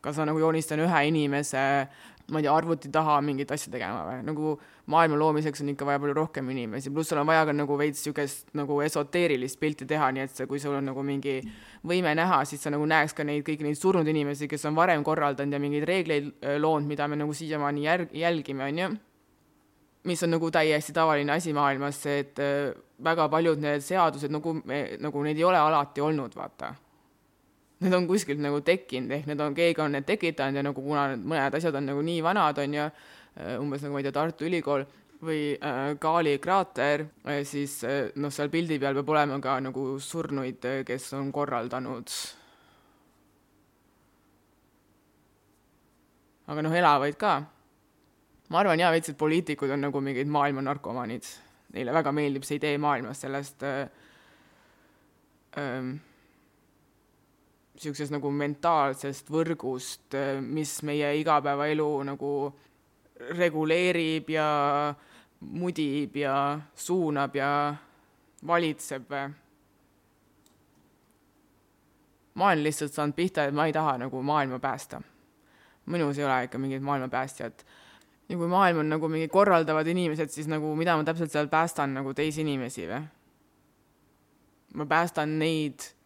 Kas 0.10 0.20
ma 0.22 0.30
nagu 0.32 0.42
joonistan 0.42 0.82
ühe 0.84 1.04
inimese 1.08 1.66
ma 2.30 2.40
ei 2.40 2.44
tea, 2.44 2.54
arvuti 2.54 2.90
taha 2.94 3.20
mingit 3.26 3.52
asja 3.52 3.72
tegema 3.74 4.04
või, 4.08 4.22
nagu 4.26 4.54
maailma 4.92 5.18
loomiseks 5.20 5.64
on 5.64 5.72
ikka 5.74 5.88
vaja 5.88 6.02
palju 6.02 6.16
rohkem 6.18 6.50
inimesi, 6.54 6.92
pluss 6.94 7.12
sul 7.12 7.22
on 7.22 7.28
vaja 7.30 7.46
ka 7.50 7.56
nagu 7.56 7.78
veits 7.80 8.02
niisugust 8.02 8.54
nagu 8.58 8.80
esoteerilist 8.86 9.60
pilti 9.62 9.88
teha, 9.90 10.10
nii 10.16 10.26
et 10.26 10.36
see, 10.36 10.48
kui 10.50 10.62
sul 10.62 10.78
on 10.78 10.90
nagu 10.92 11.04
mingi 11.06 11.40
võime 11.90 12.14
näha, 12.18 12.42
siis 12.50 12.64
sa 12.64 12.74
nagu 12.74 12.86
näeks 12.90 13.16
ka 13.18 13.26
neid, 13.28 13.44
kõiki 13.48 13.66
neid 13.66 13.80
surnud 13.80 14.08
inimesi, 14.08 14.50
kes 14.52 14.66
on 14.70 14.78
varem 14.78 15.06
korraldanud 15.06 15.58
ja 15.58 15.62
mingeid 15.62 15.88
reegleid 15.90 16.34
loonud, 16.62 16.90
mida 16.90 17.08
me 17.10 17.20
nagu 17.20 17.36
siiamaani 17.36 17.86
järg-, 17.86 18.14
jälgime, 18.18 18.68
on 18.70 18.84
ju. 18.84 18.92
mis 20.10 20.24
on 20.24 20.32
nagu 20.32 20.52
täiesti 20.52 20.94
tavaline 20.96 21.34
asi 21.34 21.54
maailmas, 21.54 22.04
see, 22.04 22.20
et 22.24 22.40
väga 23.04 23.30
paljud 23.30 23.60
need 23.62 23.84
seadused 23.84 24.32
nagu, 24.32 24.56
nagu 25.00 25.24
neid 25.24 25.38
ei 25.38 25.44
ole 25.44 25.60
alati 25.60 26.02
olnud, 26.02 26.36
vaata 26.36 26.74
need 27.80 27.96
on 27.96 28.08
kuskilt 28.10 28.42
nagu 28.44 28.60
tekkinud, 28.66 29.12
ehk 29.16 29.28
need 29.30 29.42
on, 29.44 29.56
keegi 29.56 29.84
on 29.84 29.94
need 29.96 30.08
tekitanud 30.08 30.60
ja 30.60 30.64
nagu 30.66 30.84
kuna 30.84 31.10
need 31.14 31.28
mõned 31.32 31.60
asjad 31.60 31.78
on 31.80 31.88
nagu 31.94 32.02
nii 32.04 32.24
vanad, 32.26 32.60
on 32.60 32.74
ju, 32.76 32.88
äh, 33.40 33.54
umbes 33.60 33.86
nagu 33.86 33.96
ma 33.96 34.02
ei 34.02 34.08
tea, 34.08 34.16
Tartu 34.16 34.48
Ülikool 34.50 34.84
või 35.24 35.54
äh, 35.56 35.80
Kaali 36.00 36.38
kraater 36.44 37.06
äh,, 37.28 37.44
siis 37.48 37.80
äh, 37.88 38.10
noh, 38.20 38.34
seal 38.36 38.52
pildi 38.52 38.80
peal 38.80 39.00
peab 39.00 39.14
olema 39.16 39.40
ka 39.44 39.60
nagu 39.64 39.86
surnuid, 40.04 40.68
äh, 40.68 40.84
kes 40.88 41.14
on 41.20 41.32
korraldanud. 41.36 42.12
aga 46.50 46.66
noh, 46.66 46.74
elavaid 46.74 47.18
ka. 47.22 47.38
ma 48.50 48.60
arvan 48.64 48.82
jaa, 48.82 48.92
veits, 48.92 49.12
et 49.12 49.18
poliitikud 49.18 49.70
on 49.70 49.84
nagu 49.86 50.02
mingid 50.02 50.28
maailma 50.28 50.64
narkomaanid. 50.66 51.28
Neile 51.76 51.94
väga 51.94 52.12
meeldib 52.12 52.48
see 52.48 52.58
idee 52.58 52.78
maailmas 52.82 53.22
sellest 53.22 53.64
äh, 53.64 53.84
äh, 55.56 55.92
niisugusest 57.80 58.12
nagu 58.12 58.32
mentaalsest 58.32 59.30
võrgust, 59.32 60.16
mis 60.44 60.82
meie 60.84 61.14
igapäevaelu 61.22 61.88
nagu 62.12 62.32
reguleerib 63.40 64.30
ja 64.34 64.48
mudib 65.40 66.18
ja 66.20 66.60
suunab 66.76 67.36
ja 67.36 67.52
valitseb. 68.48 69.14
ma 72.34 72.46
olen 72.48 72.64
lihtsalt 72.64 72.94
saanud 72.94 73.16
pihta, 73.16 73.44
et 73.44 73.54
ma 73.54 73.66
ei 73.68 73.74
taha 73.74 73.98
nagu 73.98 74.22
maailma 74.24 74.60
päästa. 74.60 75.02
minus 75.86 76.18
ei 76.18 76.26
ole 76.26 76.44
ikka 76.44 76.58
mingit 76.58 76.82
maailmapäästjat. 76.82 77.66
ja 78.30 78.38
kui 78.38 78.48
maailm 78.48 78.80
on 78.80 78.90
nagu 78.90 79.08
mingi 79.08 79.28
korraldavad 79.28 79.88
inimesed, 79.88 80.30
siis 80.30 80.48
nagu 80.48 80.76
mida 80.76 80.98
ma 80.98 81.04
täpselt 81.04 81.32
seal 81.32 81.48
päästan 81.48 81.94
nagu 81.94 82.14
teisi 82.14 82.42
inimesi 82.42 82.88
või? 82.88 83.04
ma 84.74 84.86
päästan 84.86 85.40
neid 85.40 85.99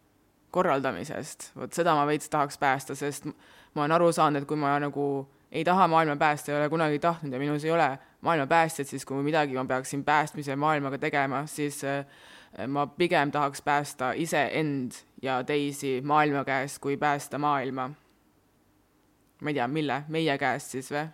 korraldamisest, 0.54 1.50
vot 1.58 1.74
seda 1.74 1.96
ma 1.98 2.06
veits 2.06 2.30
tahaks 2.30 2.58
päästa, 2.62 2.94
sest 2.98 3.26
ma 3.74 3.84
olen 3.84 3.96
aru 3.96 4.12
saanud, 4.14 4.42
et 4.42 4.48
kui 4.48 4.58
ma 4.60 4.76
nagu 4.82 5.06
ei 5.54 5.64
taha 5.66 5.88
maailma 5.90 6.16
päästa, 6.16 6.52
ei 6.52 6.58
ole 6.58 6.68
kunagi 6.70 6.98
tahtnud 6.98 7.34
ja 7.34 7.38
minus 7.42 7.64
ei 7.64 7.72
ole 7.74 7.88
maailma 8.20 8.46
päästjat, 8.46 8.88
siis 8.88 9.06
kui 9.06 9.22
midagi 9.22 9.54
ma 9.54 9.64
peaksin 9.64 10.04
päästmise 10.04 10.56
maailmaga 10.56 10.98
tegema, 10.98 11.44
siis 11.46 11.82
äh, 11.84 12.06
ma 12.68 12.86
pigem 12.86 13.30
tahaks 13.34 13.62
päästa 13.62 14.12
iseend 14.12 14.92
ja 15.22 15.42
teisi 15.44 16.00
maailma 16.04 16.44
käest, 16.44 16.78
kui 16.78 16.96
päästa 16.96 17.38
maailma. 17.38 17.90
ma 19.40 19.50
ei 19.50 19.54
tea, 19.54 19.68
mille, 19.68 20.02
meie 20.08 20.38
käest 20.38 20.74
siis 20.74 20.90
või? 20.90 21.06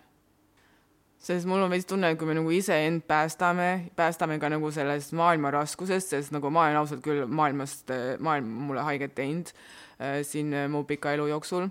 Sest 1.20 1.48
mul 1.48 1.60
on 1.60 1.72
veits 1.72 1.88
tunne, 1.88 2.12
et 2.12 2.18
kui 2.18 2.28
me 2.28 2.34
nagu 2.38 2.52
iseend 2.54 3.04
päästame, 3.08 3.90
päästame 3.96 4.38
ka 4.40 4.48
nagu 4.52 4.70
sellest 4.72 5.12
maailma 5.16 5.52
raskusest, 5.52 6.14
sest 6.14 6.32
nagu 6.32 6.50
ma 6.52 6.64
olen 6.66 6.80
ausalt 6.80 7.02
küll 7.04 7.26
maailmast, 7.28 7.92
maailm 8.24 8.48
mulle 8.70 8.84
haiget 8.86 9.14
teinud 9.18 9.52
äh, 9.52 10.20
siin 10.26 10.54
äh, 10.56 10.68
mu 10.70 10.84
pika 10.88 11.12
elu 11.16 11.28
jooksul. 11.34 11.68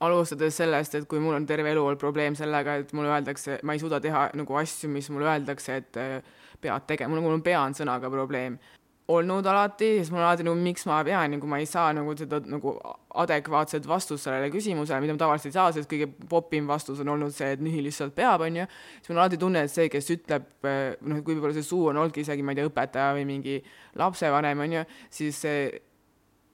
alustades 0.00 0.54
sellest, 0.54 0.94
et 0.94 1.08
kui 1.10 1.18
mul 1.18 1.34
on 1.34 1.46
terve 1.46 1.72
elu 1.72 1.82
olnud 1.82 1.98
probleem 1.98 2.36
sellega, 2.38 2.76
et 2.78 2.92
mulle 2.94 3.08
öeldakse, 3.10 3.56
ma 3.66 3.74
ei 3.74 3.80
suuda 3.82 3.98
teha 4.00 4.28
nagu 4.38 4.54
asju, 4.60 4.86
mis 4.94 5.08
mulle 5.10 5.26
öeldakse, 5.26 5.76
et 5.76 5.96
äh, 5.98 6.20
pead 6.60 6.86
tegema, 6.86 7.18
mul 7.18 7.34
on 7.34 7.42
pea 7.42 7.58
on 7.64 7.74
sõnaga 7.74 8.10
probleem 8.12 8.60
olnud 9.08 9.46
alati, 9.48 9.86
siis 9.96 10.10
mul 10.12 10.20
on 10.20 10.26
alati 10.26 10.44
nagu, 10.44 10.60
miks 10.60 10.84
ma 10.88 10.98
pean, 11.04 11.32
nagu 11.32 11.48
ma 11.48 11.58
ei 11.62 11.66
saa 11.68 11.94
nagu 11.96 12.12
seda 12.16 12.42
nagu 12.44 12.74
adekvaatset 13.22 13.86
vastust 13.88 14.26
sellele 14.26 14.50
küsimusele, 14.52 15.00
mida 15.00 15.14
ma 15.16 15.22
tavaliselt 15.22 15.48
ei 15.48 15.54
saa, 15.54 15.70
sest 15.72 15.88
kõige 15.88 16.10
popim 16.28 16.68
vastus 16.68 17.00
on 17.00 17.14
olnud 17.14 17.32
see, 17.32 17.54
et 17.56 17.62
nii 17.64 17.80
lihtsalt 17.86 18.12
peab, 18.16 18.44
on 18.44 18.58
ju. 18.60 18.66
siis 18.98 19.08
mul 19.08 19.16
on 19.16 19.22
alati 19.22 19.40
tunne, 19.40 19.62
et 19.64 19.72
see, 19.72 19.88
kes 19.92 20.12
ütleb, 20.12 20.50
noh, 20.68 21.22
kui 21.24 21.38
võib-olla 21.38 21.56
see 21.56 21.64
suu 21.64 21.86
on 21.88 22.02
olnudki 22.02 22.20
isegi, 22.26 22.44
ma 22.44 22.52
ei 22.52 22.60
tea, 22.60 22.68
õpetaja 22.68 23.14
või 23.16 23.24
mingi 23.30 23.56
lapsevanem, 23.96 24.64
on 24.66 24.76
ju, 24.76 24.84
siis 25.20 25.40
see, 25.46 25.64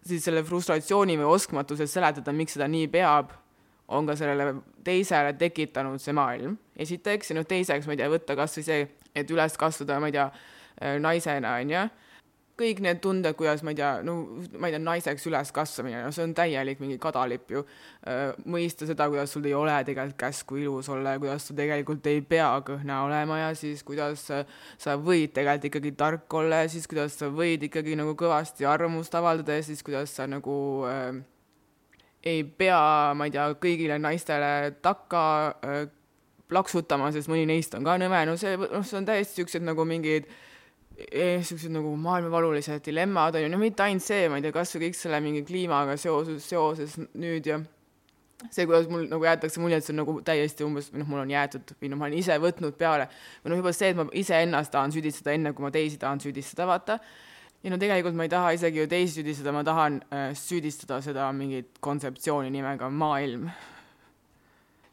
siis 0.06 0.30
selle 0.30 0.46
frustratsiooni 0.46 1.18
või 1.18 1.32
oskmatuse 1.34 1.90
seletada, 1.90 2.36
miks 2.36 2.54
seda 2.54 2.70
nii 2.70 2.86
peab, 2.94 3.34
on 3.98 4.06
ka 4.06 4.14
sellele 4.16 4.60
teisele 4.86 5.34
tekitanud 5.42 5.98
see 6.00 6.14
maailm, 6.14 6.54
esiteks, 6.86 7.34
ja 7.34 7.40
noh, 7.40 7.50
teiseks, 7.50 7.90
ma 7.90 7.98
ei 7.98 8.04
tea, 8.04 8.14
võtta 8.14 8.38
kas 8.38 8.54
või 8.60 8.70
see, 8.70 8.88
et 9.10 9.34
üles 9.34 9.58
kasvada, 9.58 9.98
ma 9.98 10.14
ei 10.14 10.18
tea, 10.20 10.30
naisena, 11.02 11.58
on 11.58 11.76
ju 11.76 11.84
kõik 12.58 12.80
need 12.84 13.00
tunded, 13.02 13.34
kuidas 13.34 13.64
ma 13.66 13.72
ei 13.72 13.78
tea, 13.78 13.90
no 14.06 14.14
ma 14.62 14.68
ei 14.68 14.74
tea, 14.76 14.82
naiseks 14.82 15.26
üleskasvamine, 15.26 16.04
no 16.04 16.12
see 16.14 16.22
on 16.22 16.34
täielik 16.38 16.78
mingi 16.82 17.00
kadalipp 17.02 17.50
ju. 17.50 17.64
mõista 18.50 18.86
seda, 18.86 19.08
kuidas 19.10 19.34
sul 19.34 19.48
ei 19.48 19.56
ole 19.58 19.74
tegelikult 19.86 20.18
käsku 20.20 20.60
ilus 20.62 20.88
olla 20.92 21.16
ja 21.16 21.22
kuidas 21.22 21.48
sa 21.48 21.56
tegelikult 21.58 22.06
ei 22.06 22.22
pea 22.22 22.52
kõhna 22.66 23.00
olema 23.08 23.40
ja 23.40 23.50
siis 23.58 23.82
kuidas 23.86 24.28
sa 24.28 24.96
võid 25.00 25.34
tegelikult 25.34 25.70
ikkagi 25.70 25.94
tark 25.98 26.38
olla 26.38 26.62
ja 26.62 26.70
siis 26.70 26.86
kuidas 26.90 27.18
sa 27.18 27.32
võid 27.32 27.66
ikkagi 27.66 27.98
nagu 27.98 28.14
kõvasti 28.18 28.68
arvamust 28.70 29.14
avaldada 29.18 29.58
ja 29.58 29.66
siis 29.66 29.82
kuidas 29.82 30.14
sa 30.14 30.28
nagu 30.30 30.56
äh, 30.86 31.10
ei 32.22 32.46
pea, 32.46 32.78
ma 33.18 33.26
ei 33.26 33.34
tea, 33.34 33.50
kõigile 33.58 33.98
naistele 33.98 34.76
takka 34.84 35.26
äh, 35.58 35.84
plaksutama, 36.48 37.10
sest 37.10 37.26
mõni 37.32 37.48
neist 37.50 37.74
on 37.74 37.82
ka 37.82 37.98
nõme, 37.98 38.26
no 38.28 38.38
see, 38.38 38.54
noh, 38.60 38.84
see 38.86 39.00
on 39.00 39.06
täiesti 39.08 39.40
siuksed 39.40 39.64
nagu 39.66 39.82
mingid 39.88 40.28
äh, 40.28 40.42
niisugused 40.94 41.72
nagu 41.74 41.92
maailmavalulised 41.98 42.84
dilemmad 42.86 43.34
on 43.34 43.46
ju, 43.46 43.50
no 43.50 43.58
mitte 43.58 43.82
ainult 43.82 44.04
see, 44.04 44.28
ma 44.30 44.38
ei 44.38 44.44
tea, 44.44 44.54
kas 44.54 44.74
või 44.76 44.86
kõik 44.86 44.98
selle 44.98 45.18
mingi 45.24 45.42
kliimaga 45.46 45.96
seoses, 45.98 46.46
seoses 46.46 46.94
nüüd 47.18 47.48
ja 47.50 47.58
see, 48.50 48.66
kuidas 48.66 48.88
mul 48.90 49.06
nagu 49.10 49.26
jäetakse 49.26 49.62
mulje, 49.62 49.78
et 49.80 49.86
see 49.86 49.94
on 49.94 50.00
nagu 50.02 50.16
täiesti 50.26 50.66
umbes, 50.66 50.90
või 50.92 51.02
noh, 51.02 51.10
mul 51.10 51.22
on 51.24 51.32
jäetud 51.32 51.74
või 51.80 51.90
noh, 51.90 52.00
ma 52.00 52.08
olen 52.08 52.18
ise 52.18 52.36
võtnud 52.42 52.76
peale, 52.78 53.08
või 53.42 53.52
noh, 53.52 53.62
juba 53.62 53.72
see, 53.76 53.90
et 53.92 53.98
ma 53.98 54.06
iseennast 54.22 54.74
tahan 54.74 54.94
süüdistada, 54.94 55.34
enne 55.34 55.54
kui 55.56 55.66
ma 55.66 55.72
teisi 55.74 55.98
tahan 56.00 56.22
süüdistada, 56.22 56.66
vaata, 56.68 56.98
ja 57.64 57.72
no 57.72 57.80
tegelikult 57.80 58.18
ma 58.18 58.28
ei 58.28 58.32
taha 58.32 58.54
isegi 58.58 58.82
ju 58.82 58.90
teisi 58.90 59.18
süüdistada, 59.20 59.54
ma 59.56 59.64
tahan 59.66 60.00
äh, 60.12 60.26
süüdistada 60.38 61.00
seda 61.04 61.30
mingit 61.36 61.80
kontseptsiooni 61.84 62.52
nimega 62.54 62.90
maailm. 62.90 63.48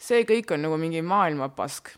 see 0.01 0.25
kõik 0.25 0.55
on 0.55 0.65
nagu 0.65 0.81
mingi 0.81 1.03
maailmapask, 1.05 1.93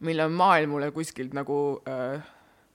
mille 0.00 0.26
maailm 0.32 0.74
mulle 0.74 0.90
kuskilt 0.90 1.36
nagu 1.36 1.58
äh, 1.86 2.22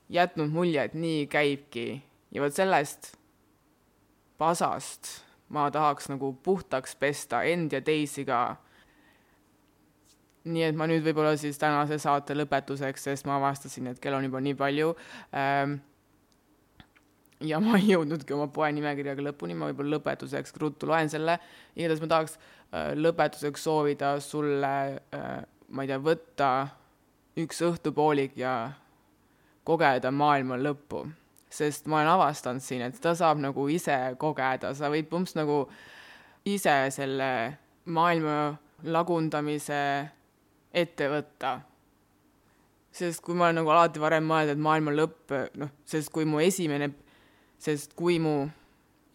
jätnud 0.10 0.52
mulje, 0.54 0.84
et 0.84 0.94
nii 0.94 1.28
käibki. 1.32 2.02
Ja 2.36 2.44
vot 2.44 2.54
sellest 2.54 3.14
pasast 4.38 5.26
ma 5.50 5.70
tahaks 5.72 6.10
nagu 6.10 6.34
puhtaks 6.44 6.96
pesta 7.00 7.44
end 7.44 7.74
ja 7.74 7.82
teisi 7.82 8.26
ka. 8.26 8.56
nii 10.46 10.62
et 10.62 10.76
ma 10.78 10.86
nüüd 10.86 11.02
võib-olla 11.02 11.34
siis 11.42 11.58
tänase 11.58 11.98
saate 11.98 12.36
lõpetuseks, 12.38 13.08
sest 13.08 13.26
ma 13.26 13.40
avastasin, 13.40 13.88
et 13.90 14.00
kell 14.02 14.14
on 14.14 14.28
juba 14.28 14.38
nii 14.46 14.54
palju 14.54 14.92
ähm,, 15.34 15.80
ja 17.42 17.58
ma 17.58 17.80
ei 17.80 17.88
jõudnudki 17.96 18.36
oma 18.36 18.46
poe 18.54 18.70
nimekirjaga 18.78 19.26
lõpuni, 19.26 19.58
ma 19.58 19.72
võib-olla 19.72 19.98
lõpetuseks 19.98 20.54
ruttu 20.62 20.92
loen 20.92 21.10
selle, 21.10 21.40
igatahes 21.74 22.04
ma 22.04 22.12
tahaks 22.14 22.38
äh, 22.38 22.92
lõpetuseks 22.94 23.66
soovida 23.66 24.14
sulle 24.22 24.76
äh,, 25.18 25.42
ma 25.74 25.86
ei 25.86 25.90
tea, 25.90 25.98
võtta 26.12 26.52
üks 27.42 27.66
õhtupoolik 27.66 28.38
ja 28.38 28.54
kogeda 29.66 30.12
maailma 30.12 30.58
lõppu. 30.62 31.06
sest 31.56 31.86
ma 31.88 32.02
olen 32.02 32.10
avastanud 32.12 32.62
siin, 32.62 32.82
et 32.84 32.98
ta 33.00 33.14
saab 33.16 33.40
nagu 33.40 33.68
ise 33.72 33.96
kogeda, 34.20 34.74
sa 34.76 34.90
võid 34.92 35.14
umbes 35.16 35.38
nagu 35.38 35.62
ise 36.46 36.74
selle 36.92 37.30
maailma 37.86 38.58
lagundamise 38.84 39.80
ette 40.74 41.08
võtta. 41.08 41.54
Sest 42.92 43.24
kui 43.24 43.36
ma 43.36 43.48
olen 43.48 43.62
nagu 43.62 43.72
alati 43.72 44.04
varem 44.04 44.28
mõelnud, 44.28 44.52
et 44.52 44.64
maailma 44.68 44.92
lõpp, 44.92 45.32
noh, 45.62 45.72
sest 45.88 46.12
kui 46.12 46.28
mu 46.28 46.44
esimene 46.44 46.92
sest 47.62 47.96
kui 47.98 48.20
mu 48.20 48.46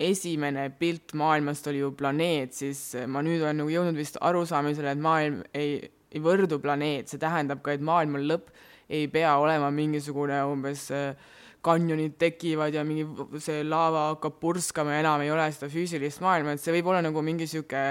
esimene 0.01 0.71
pilt 0.81 1.13
maailmast 1.19 1.67
oli 1.71 1.83
ju 1.83 1.93
planeet, 1.97 2.55
siis 2.57 2.81
ma 3.07 3.23
nüüd 3.25 3.43
olen 3.43 3.61
nagu 3.63 3.73
jõudnud 3.73 3.99
vist 4.01 4.17
arusaamisele, 4.25 4.95
et 4.95 5.03
maailm 5.03 5.43
ei, 5.53 5.77
ei 6.11 6.23
võrdu 6.25 6.61
planeet, 6.63 7.11
see 7.11 7.21
tähendab 7.21 7.61
ka, 7.65 7.77
et 7.77 7.85
maailma 7.85 8.23
lõpp 8.23 8.49
ei 8.91 9.07
pea 9.09 9.37
olema 9.39 9.71
mingisugune 9.75 10.41
umbes 10.51 10.89
äh, 10.95 11.15
kanjonid 11.63 12.17
tekivad 12.19 12.75
ja 12.75 12.85
mingi 12.85 13.05
see 13.43 13.63
laava 13.65 14.09
hakkab 14.15 14.39
purskama 14.41 14.97
ja 14.97 15.05
enam 15.05 15.25
ei 15.25 15.33
ole 15.33 15.47
seda 15.53 15.69
füüsilist 15.73 16.23
maailma, 16.25 16.57
et 16.57 16.63
see 16.63 16.75
võib 16.75 16.89
olla 16.91 17.03
nagu 17.05 17.23
mingi 17.25 17.47
sihuke 17.51 17.83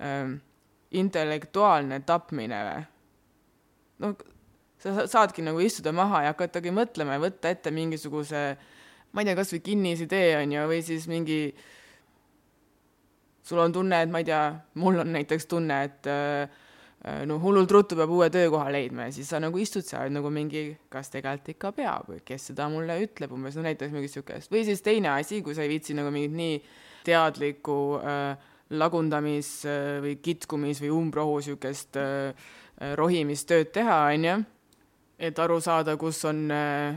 ähm, 0.00 0.36
intellektuaalne 0.94 2.00
tapmine 2.06 2.60
või? 2.68 2.84
noh, 4.04 4.14
sa 4.82 5.08
saadki 5.10 5.42
nagu 5.42 5.60
istuda 5.62 5.94
maha 5.96 6.22
ja 6.26 6.34
hakatagi 6.34 6.72
mõtlema 6.74 7.18
ja 7.18 7.24
võtta 7.26 7.50
ette 7.50 7.74
mingisuguse 7.74 8.44
ma 9.14 9.22
ei 9.22 9.30
tea, 9.30 9.38
kasvõi 9.38 9.62
kinnisidee 9.62 10.34
on 10.40 10.52
ju, 10.54 10.66
või 10.70 10.82
siis 10.86 11.06
mingi 11.10 11.38
sul 13.44 13.60
on 13.62 13.74
tunne, 13.74 14.00
et 14.02 14.10
ma 14.10 14.22
ei 14.22 14.28
tea, 14.28 14.42
mul 14.80 14.98
on 15.02 15.12
näiteks 15.14 15.46
tunne, 15.50 15.80
et 15.86 16.08
äh, 16.10 16.62
no 17.28 17.36
hullult 17.42 17.72
ruttu 17.74 17.98
peab 17.98 18.12
uue 18.14 18.30
töökoha 18.32 18.70
leidma 18.72 19.08
ja 19.08 19.12
siis 19.12 19.28
sa 19.28 19.40
nagu 19.42 19.58
istud 19.60 19.84
seal 19.84 20.12
nagu 20.14 20.30
mingi, 20.32 20.70
kas 20.88 21.12
tegelikult 21.12 21.50
ikka 21.52 21.72
peab? 21.76 22.08
Või 22.08 22.22
kes 22.24 22.48
seda 22.50 22.70
mulle 22.72 22.96
ütleb? 23.04 23.34
Umbes, 23.36 23.58
no 23.58 23.66
näiteks 23.66 23.92
mingit 23.92 24.14
siukest. 24.14 24.52
või 24.52 24.64
siis 24.64 24.80
teine 24.84 25.12
asi, 25.12 25.42
kui 25.44 25.56
sa 25.56 25.66
ei 25.66 25.72
viitsi 25.74 25.96
nagu 25.96 26.12
mingit 26.14 26.36
nii 26.38 26.58
teadlikku 27.04 27.78
äh, 28.00 28.52
lagundamis 28.72 29.50
äh, 29.68 30.00
või 30.04 30.16
kitkumis 30.24 30.80
või 30.80 30.92
umbrohu 30.96 31.40
siukest 31.44 32.00
äh, 32.00 32.52
rohimistööd 32.96 33.70
teha, 33.74 33.98
onju, 34.14 34.38
et 35.18 35.38
aru 35.38 35.60
saada, 35.62 35.96
kus 36.00 36.24
on 36.28 36.46
äh, 36.50 36.96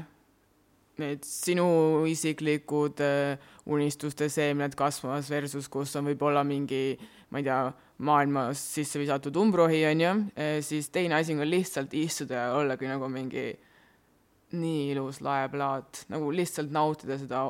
need 1.02 1.26
sinu 1.28 1.68
isiklikud 2.10 3.02
äh, 3.04 3.38
unistuste 3.70 4.30
seemned 4.32 4.76
kasvamas 4.78 5.30
versus 5.30 5.68
kus 5.70 5.96
on 6.00 6.10
võib-olla 6.10 6.44
mingi, 6.48 6.98
ma 7.30 7.42
ei 7.42 7.48
tea, 7.48 7.60
maailmas 7.98 8.62
sisse 8.76 9.00
visatud 9.00 9.36
umbrohi, 9.36 9.82
on 9.90 10.02
ju, 10.02 10.12
äh, 10.38 10.58
siis 10.62 10.90
teine 10.94 11.18
asi 11.18 11.34
on 11.34 11.42
ka 11.42 11.50
lihtsalt 11.50 11.94
istuda 11.98 12.34
ja 12.34 12.54
ollagi 12.58 12.90
nagu 12.90 13.10
mingi 13.10 13.48
nii 14.54 14.92
ilus 14.92 15.22
laeplaat, 15.22 16.06
nagu 16.12 16.30
lihtsalt 16.32 16.72
nautida 16.72 17.18
seda 17.20 17.48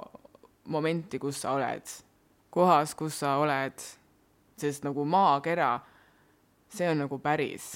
momenti, 0.72 1.20
kus 1.20 1.42
sa 1.44 1.54
oled, 1.58 1.92
kohas, 2.50 2.96
kus 2.98 3.20
sa 3.22 3.38
oled, 3.42 3.84
sest 4.58 4.88
nagu 4.88 5.06
maakera, 5.06 5.76
see 6.74 6.88
on 6.90 7.04
nagu 7.04 7.20
päris. 7.20 7.76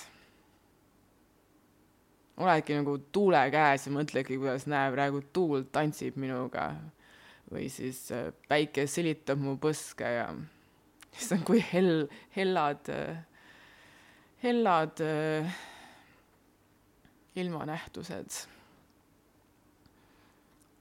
Oledki 2.41 2.73
nagu 2.73 2.95
tuule 3.13 3.43
käes 3.53 3.85
ja 3.85 3.93
mõtledki, 3.93 4.39
kuidas 4.39 4.65
näe, 4.71 4.89
praegu 4.95 5.21
tuul 5.33 5.67
tantsib 5.71 6.15
minuga 6.17 6.71
või 7.51 7.67
siis 7.69 8.05
äh, 8.15 8.31
päike 8.47 8.87
silitab 8.87 9.41
mu 9.43 9.57
põske 9.61 10.07
ja 10.07 10.29
issand, 11.17 11.43
kui 11.47 11.61
hell, 11.73 12.07
hellad, 12.35 12.89
hellad 14.43 15.01
äh, 15.05 15.53
ilmanähtused. 17.35 18.45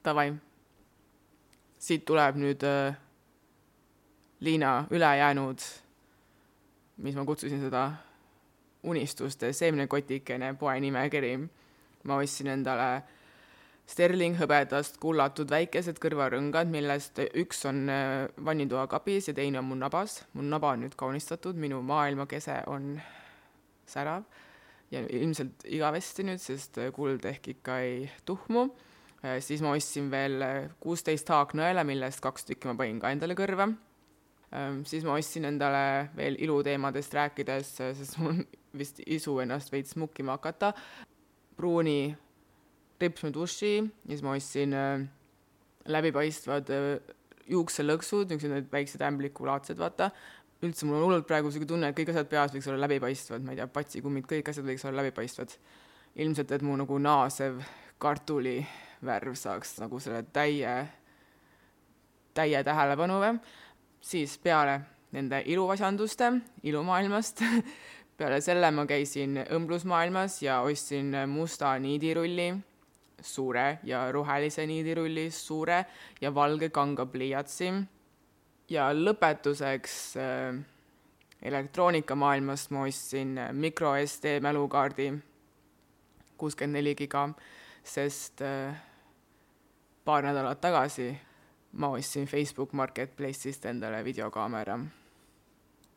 Davai, 0.04 0.32
siit 1.78 2.04
tuleb 2.08 2.40
nüüd 2.40 2.64
äh, 2.64 2.96
Liina 4.40 4.86
ülejäänud, 4.90 5.60
mis 7.04 7.16
ma 7.16 7.24
kutsusin 7.28 7.60
seda 7.60 7.90
unistuste 8.88 9.52
seemnekotikene 9.52 10.54
poe 10.56 10.78
nimekiri. 10.80 11.34
ma 12.04 12.16
ostsin 12.16 12.46
endale 12.46 13.02
Sterling 13.90 14.36
hõbedast 14.38 15.00
kullatud 15.02 15.50
väikesed 15.50 15.98
kõrvarõngad, 16.02 16.70
millest 16.70 17.18
üks 17.34 17.64
on 17.66 17.88
äh, 17.90 18.28
vannitoa 18.46 18.84
kapis 18.90 19.30
ja 19.30 19.34
teine 19.34 19.58
on 19.58 19.66
mul 19.72 19.80
nabas. 19.82 20.20
mul 20.38 20.46
naba 20.46 20.76
on 20.76 20.84
nüüd 20.84 20.94
kaunistatud, 20.98 21.58
minu 21.58 21.82
maailmakese 21.82 22.60
on 22.70 22.94
särav 23.90 24.28
ja 24.94 25.02
ilmselt 25.08 25.66
igavesti 25.66 26.28
nüüd, 26.28 26.42
sest 26.42 26.78
äh, 26.78 26.92
kuld 26.94 27.26
ehk 27.26 27.50
ikka 27.56 27.80
ei 27.82 28.08
tuhmu. 28.24 28.68
Äh, 29.24 29.40
siis 29.42 29.62
ma 29.62 29.74
ostsin 29.74 30.10
veel 30.10 30.38
kuusteist 30.80 31.28
haaknõela, 31.28 31.82
millest 31.84 32.22
kaks 32.22 32.46
tükki 32.46 32.70
ma 32.70 32.78
panin 32.78 33.02
ka 33.02 33.10
endale 33.10 33.34
kõrva 33.38 33.72
Ehm, 34.50 34.82
siis 34.84 35.04
ma 35.06 35.14
ostsin 35.14 35.46
endale 35.46 36.10
veel 36.16 36.36
iluteemadest 36.42 37.14
rääkides, 37.14 37.76
sest 37.78 38.18
mul 38.18 38.40
vist 38.80 38.98
isu 39.06 39.36
ennast 39.44 39.70
veits 39.72 39.94
mukkima 39.98 40.38
hakata, 40.38 40.72
pruuni 41.56 42.16
ripsmeduši 43.00 43.72
ja 43.78 44.12
siis 44.12 44.22
ma 44.26 44.34
ostsin 44.36 44.74
äh, 44.76 45.06
läbipaistvad 45.90 46.70
äh, 46.74 47.16
juukselõksud, 47.50 48.30
niisugused 48.30 48.54
need 48.54 48.68
väiksed 48.72 49.02
ämblikulaadsed, 49.02 49.78
vaata. 49.80 50.10
üldse 50.60 50.86
mul 50.86 50.98
on 50.98 51.06
hullult 51.06 51.26
praegu 51.26 51.48
niisugune 51.48 51.68
tunne, 51.68 51.88
et 51.88 51.96
kõik 51.96 52.12
asjad 52.12 52.28
peas 52.28 52.52
võiks 52.52 52.68
olla 52.68 52.84
läbipaistvad, 52.84 53.44
ma 53.44 53.54
ei 53.54 53.60
tea, 53.60 53.66
patsikummid, 53.72 54.26
kõik 54.28 54.50
asjad 54.52 54.66
võiks 54.66 54.84
olla 54.86 55.02
läbipaistvad. 55.02 55.56
ilmselt, 56.20 56.52
et 56.52 56.62
mu 56.62 56.76
nagu 56.76 56.98
naasev 56.98 57.60
kartulivärv 57.98 59.34
saaks 59.38 59.78
nagu 59.80 60.00
selle 60.02 60.24
täie, 60.32 60.72
täie 62.34 62.64
tähelepanu 62.64 63.20
või 63.22 63.38
siis 64.00 64.38
peale 64.38 64.80
nende 65.12 65.42
iluvasanduste 65.46 66.32
ilumaailmast 66.62 67.42
peale 68.18 68.40
selle 68.44 68.70
ma 68.74 68.86
käisin 68.86 69.38
õmblusmaailmas 69.46 70.42
ja 70.42 70.60
ostsin 70.66 71.14
musta 71.28 71.72
niidirulli, 71.78 72.50
suure 73.22 73.78
ja 73.84 74.04
rohelise 74.12 74.66
niidirulli, 74.66 75.30
suure 75.30 75.84
ja 76.20 76.34
valge 76.34 76.70
kanga 76.70 77.06
pliiatsi. 77.06 77.72
ja 78.70 78.90
lõpetuseks 78.94 79.94
äh, 80.16 80.60
elektroonikamaailmast 81.42 82.70
ma 82.70 82.84
ostsin 82.86 83.38
micro 83.52 83.94
SD 84.06 84.38
mälukaardi, 84.40 85.12
kuuskümmend 86.38 86.78
neli 86.78 86.94
giga, 86.94 87.28
sest 87.82 88.42
äh, 88.42 88.76
paar 90.04 90.22
nädalat 90.22 90.60
tagasi 90.60 91.10
ma 91.72 91.88
ostsin 91.88 92.26
Facebook 92.26 92.72
Marketplace'ist 92.72 93.66
endale 93.66 94.04
videokaamera. 94.04 94.78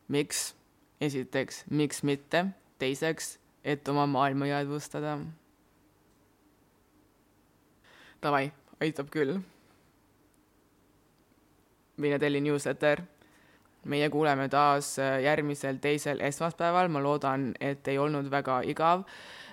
miks? 0.08 0.54
esiteks, 1.00 1.64
miks 1.70 2.02
mitte? 2.02 2.46
teiseks, 2.78 3.38
et 3.64 3.88
oma 3.88 4.06
maailma 4.06 4.46
jäädvustada. 4.46 5.18
Davai, 8.24 8.46
aitab 8.80 9.10
küll. 9.12 9.36
mine 11.96 12.18
telli 12.18 12.40
newsletter. 12.40 13.02
meie 13.84 14.08
kuuleme 14.10 14.48
taas 14.48 14.98
äh, 14.98 15.20
järgmisel 15.22 15.76
teisel 15.76 16.20
esmaspäeval, 16.24 16.88
ma 16.88 17.02
loodan, 17.02 17.52
et 17.60 17.88
ei 17.88 17.98
olnud 17.98 18.30
väga 18.32 18.62
igav. 18.64 19.04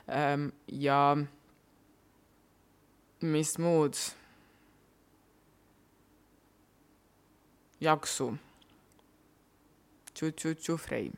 Ähm, 0.07 0.47
ja 0.67 1.17
mis 3.21 3.57
muud 3.59 3.99
jaksu. 7.81 8.37
Tšu-tšu-tšu, 10.13 10.77
Frei 10.77 11.11